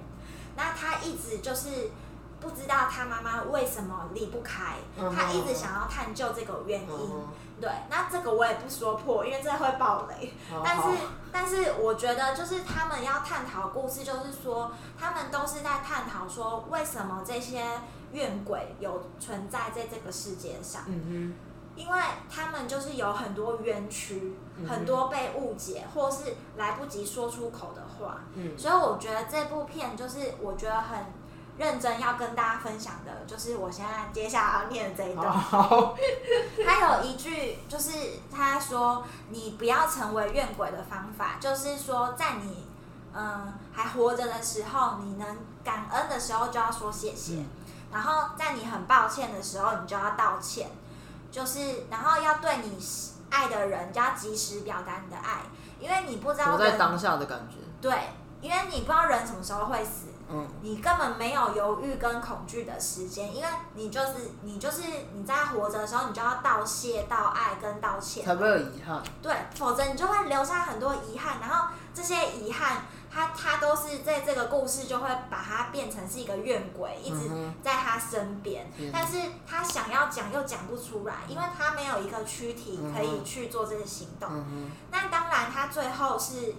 [0.54, 1.90] 那她一直就是
[2.40, 6.88] 不知道她妈妈为什么离不开，她一直想要探究这个原因。
[6.88, 7.26] 嗯
[7.60, 10.32] 对，那这个我也不说破，因为这会爆雷。
[10.50, 10.82] 哼，但是
[11.32, 17.64] 但是我觉得就是他们要探讨的故事，就是说他们都是在探讨说为什么这些
[18.12, 20.82] 怨鬼有存在在这个世界上。
[20.86, 21.34] 嗯
[21.76, 21.98] 因为
[22.28, 30.98] 他们就是有很多冤屈，嗯很多被误解，或是来不及说出口的话，嗯所以我觉得这部片就是我觉得很
[31.58, 35.26] 认真要跟大家分享的，就是我现在接下来要念的这一段。
[35.30, 35.96] 好，
[36.64, 37.90] 它有一句，就是
[38.34, 42.66] 他说你不要成为怨鬼的方法，就是说在你
[43.12, 47.46] 嗯还活着的时候，你能感恩的时候就要说谢谢，嗯。
[47.90, 50.70] 然后在你很抱歉的时候，你就要道歉，
[51.32, 52.78] 就是然后要对你
[53.30, 55.40] 爱的人就要及时表达你的爱，
[55.80, 64.12] 因为你不知道在当下的感觉，对，因为你不知道人什么时候会死，嗯，你根本没有犹豫跟恐惧的时间，因为你就是
[64.42, 69.02] 你就是你在活着的时候，你就要道谢、道爱跟道歉，才不会有遗憾。
[69.22, 84.28] 对，否则你就会留下很多遗憾，然后这些遗憾，它它都是在这个故事就会把它变成是一个怨鬼，一直嗯在他身边，天但是他想要讲又讲不出来，因为他没有一个躯体可以去做这些行动。
[84.30, 86.54] 嗯那当然，他最后是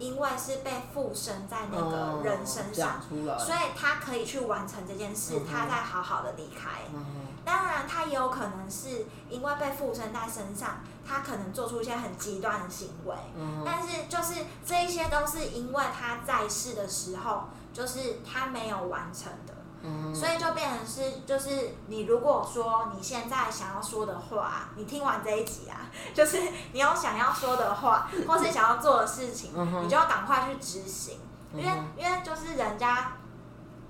[0.00, 3.00] 因为是被附身在，那个人身上，
[3.38, 6.80] 所以他可以去完成这件事，嗯他再好好的离开。
[6.92, 7.04] 嗯，
[7.44, 13.14] 当然，他也有可能是因为被附身在身上，他可能做出一些很极端的行为。
[13.36, 17.44] 嗯，但是就是这一些都是因为他在世的时候，
[17.74, 19.52] 就是他没有完成的，
[19.82, 26.38] 嗯，所以就变成是就是你如果说你现在想要说的话，你听完这一集啊， 就是
[26.72, 31.18] 你有想要说的话， 或是想要做的事情，嗯你就要赶快去执行，
[31.54, 33.12] 因为嗯因为就是人家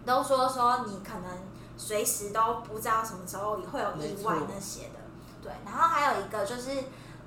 [0.06, 1.30] 都说说你可能
[1.76, 5.00] 随时都不知道什么时候会有意外那些的，
[5.42, 5.52] 对。
[5.64, 6.70] 然后还有一个就是，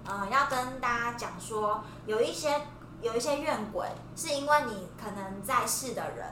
[0.05, 2.61] 呃，要跟大家讲说，有一些
[3.01, 6.25] 有一些怨鬼，是因为你可能在世的人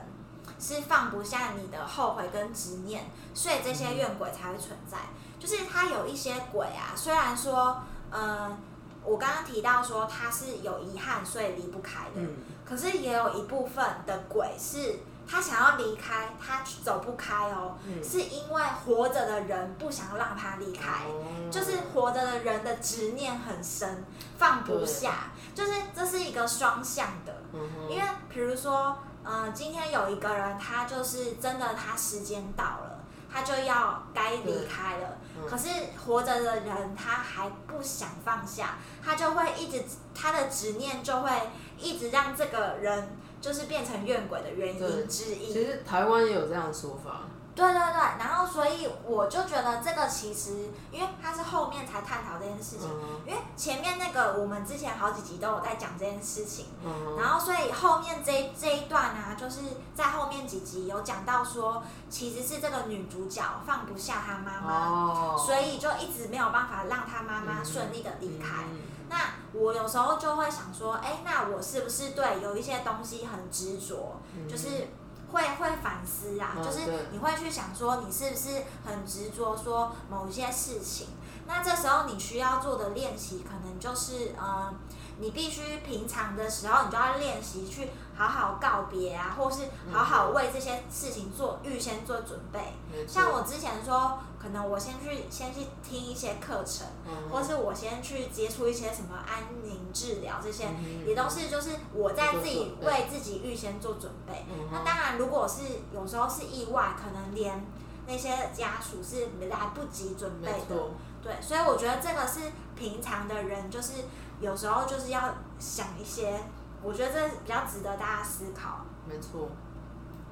[0.62, 4.98] 是放不下你的后悔跟执念，所以这些怨鬼才会存在。
[5.40, 8.56] 就是他有一些鬼啊，虽然说，呃，
[9.02, 24.04] 我刚刚提到说他是有遗憾，所以离不开的，嗯，可是也有一部分的鬼是他想要离开，他走不开哦，嗯是因为活着的人不想让他离开，哦就是活着的人的执念很深，
[24.38, 27.34] 放不下，就是这是一个双向的。
[27.52, 35.08] 嗯哼，因为比如说，呃，今天有一个人，他就是真的，他时间到了，他就要该离开了。
[35.36, 35.68] 嗯可是
[36.04, 39.82] 活着的人，他还不想放下，他就会一直，
[40.14, 41.30] 他的执念就会
[41.78, 45.52] 一直让这个人就是变成怨鬼的原因之一。
[45.52, 47.22] 其实台湾也有这样的说法，
[47.54, 53.20] 对对对，然后所以我就觉得这个其实，因为它是后面才探讨这件事情，嗯。
[53.26, 57.16] 因为前面那个我们之前好几集都有在讲这件事情，嗯。
[57.18, 59.60] 然后所以后面这一这一段啊，就是
[59.94, 68.62] 在后面几集有讲到说，其实是这个女主角放不下她妈妈，哦，所以就一直没有办法让她妈妈顺利的离开。
[68.70, 68.80] 嗯。
[69.10, 69.18] 那
[69.52, 74.48] 我有时候就会想说，哎，那我是不是对有一些东西很执着，嗯。
[74.48, 74.88] 就是
[75.32, 76.80] 会会反思啊，嗯就是
[77.10, 81.08] 你会去想说，你是不是很执着说某一些事情？
[81.46, 84.72] 那这时候你需要做的练习，可能就是呃，
[85.18, 89.62] 你必须平常的时候，你就要练习去好好告别啊，或是
[89.92, 92.74] 好好为这些事情做预先做准备。
[93.08, 104.44] 像我之前说，可能我先去先去听一些课程，嗯或是我先去接触一些什么安宁治疗，这些、嗯也都是就是我在自己为自己预先做准备。
[104.50, 105.62] 嗯那当然，如果是
[105.94, 107.64] 有时候是意外，可能连
[108.06, 110.76] 那些家属是来不及准备的。
[111.22, 112.40] 对，所以我觉得这个是
[112.74, 113.92] 平常的人，就是
[114.40, 116.42] 有时候就是要想一些，
[116.82, 118.84] 我觉得这比较值得大家思考。
[119.06, 119.48] 没错，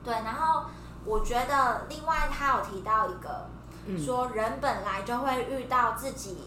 [0.02, 0.64] 对，然后
[1.04, 3.48] 我觉得另外他有提到一个，
[3.96, 6.38] 嗯说人本来就会遇到自己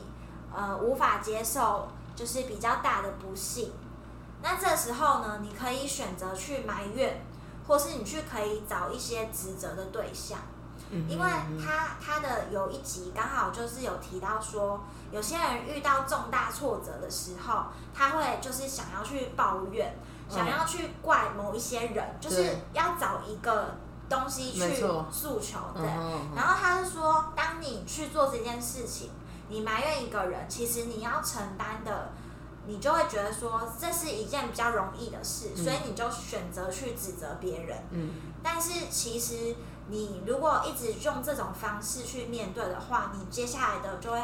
[0.55, 3.71] 呃无法接受，就是比较大的不幸。
[4.41, 7.21] 那这时候呢，你可以选择去埋怨，
[7.67, 10.39] 或是你去可以找一些指责的对象。
[10.89, 11.25] 嗯因为
[11.59, 14.79] 他他的有一集刚好就是有提到说，
[15.11, 17.63] 有些人遇到重大挫折的时候，
[17.95, 19.95] 他会就是想要去抱怨，
[20.29, 23.73] 嗯想要去怪某一些人，就是要找一个
[24.09, 24.75] 东西去
[25.11, 25.83] 诉求，对。
[25.85, 29.09] 嗯然后他是说，当你去做这件事情，
[29.49, 32.11] 你埋怨一个人，其实你要承担的，
[32.67, 35.63] 你就会觉得说这是一件比较容易的事，嗯。
[35.63, 37.77] 所以你就选择去指责别人。
[37.91, 38.09] 嗯。
[38.43, 39.55] 但是其实
[39.87, 44.21] 你如果一直用这种方式去面对的话，你接下来的就会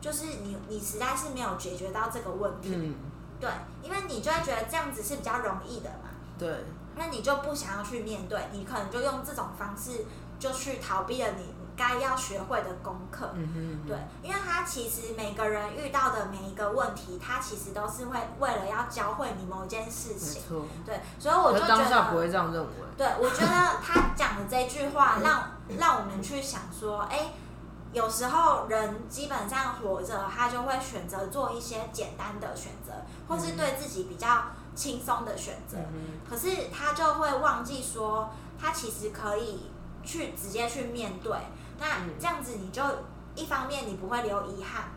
[0.00, 2.94] 就是你你实在是没有解决到这个问题，嗯，
[3.38, 3.50] 对，
[3.82, 6.64] 因为你就会觉得这样子是比较容易的嘛，对，
[7.00, 10.04] 那你就不想要去面对，你可能就用这种方式
[10.38, 13.30] 就去逃避了你该要学会的功课。
[13.32, 20.42] 嗯哼，对，因为他其实每个人遇到的每一个问题，他其实都是会为了要教会你某一件事没情。
[20.46, 27.32] 错，对，所以我就觉得当下不，会这样认为，对我觉得他讲的这句话让让我们去想说，哎，
[27.94, 32.92] 有时候人基本上活着，他就会选择做一些简单的选择，
[33.26, 34.44] 或是对自己比较
[34.74, 35.76] 轻松的选择。
[36.28, 39.70] 可是他就会忘记说，他其实可以
[40.04, 41.36] 去直接去面对。
[41.78, 41.86] 那
[42.18, 42.82] 这样子，你就
[43.34, 44.90] 一方面你不会留遗憾，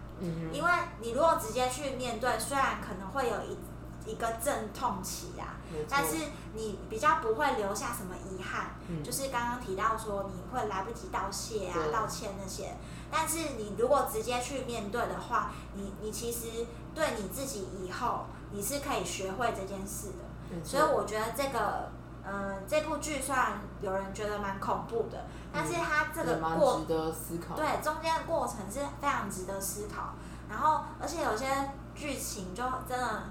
[0.51, 3.57] 因为你如果直接去面对，虽然可能会有一。
[4.05, 5.55] 一个阵痛期啊，
[5.87, 6.17] 但是
[6.53, 8.71] 你比较不会留下什么遗憾，
[9.01, 12.75] 就是刚刚提到说你会来不及道谢啊、道歉那些，
[13.09, 21.91] 但是你如果直接去面对的话，你你其实对你自己以后你是可以学会这件事的，所以我觉得这个
[22.25, 30.13] 嗯这部剧虽然有人觉得蛮恐怖的，但是它这个过值得思考，对中间的过程是非常值得思考，
[30.49, 31.45] 然后而且有些
[31.93, 33.23] 剧情就真的。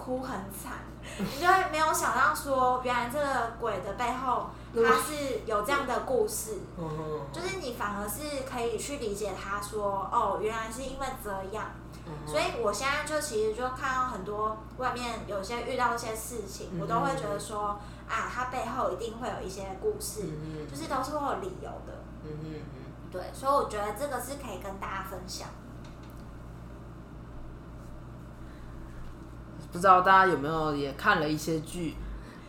[0.00, 0.74] 哭很惨，
[1.18, 6.60] 你就会没有想到说，原来这个鬼的背后， 他是有这样的故事，
[7.32, 11.64] 就是你反而是可以去理解他说，哦，原来是因为这样，
[12.26, 17.78] 所以我现在就其实就看到很多外面有些遇到一些事情，我都会觉得说，
[18.08, 20.22] 啊，它背后一定会有一些故事，
[20.70, 25.48] 就是都是会有理由的，嗯嗯嗯，对，所以我觉得这个是可以跟大家分享。
[29.72, 31.96] 不知道大家有没有也看了一些剧？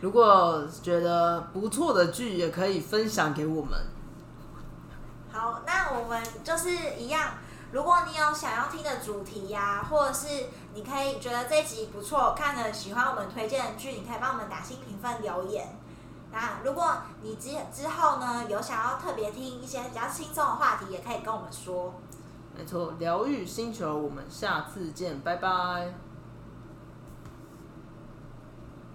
[0.00, 3.78] 如果觉得不错的剧，也可以分享给我们。
[5.30, 7.32] 好，那我们就是一样。
[7.72, 15.68] 如果你有想要听的主题呀，或者是你可以觉得这集不错，看了喜欢我们推荐的剧，你可以帮我们打新评分留言。
[16.32, 21.94] 那如果你之之后呢有想要特别听一些比较轻松的话题，也可以跟我们说。
[22.56, 25.94] 没错，疗愈星球，我们下次见，拜拜。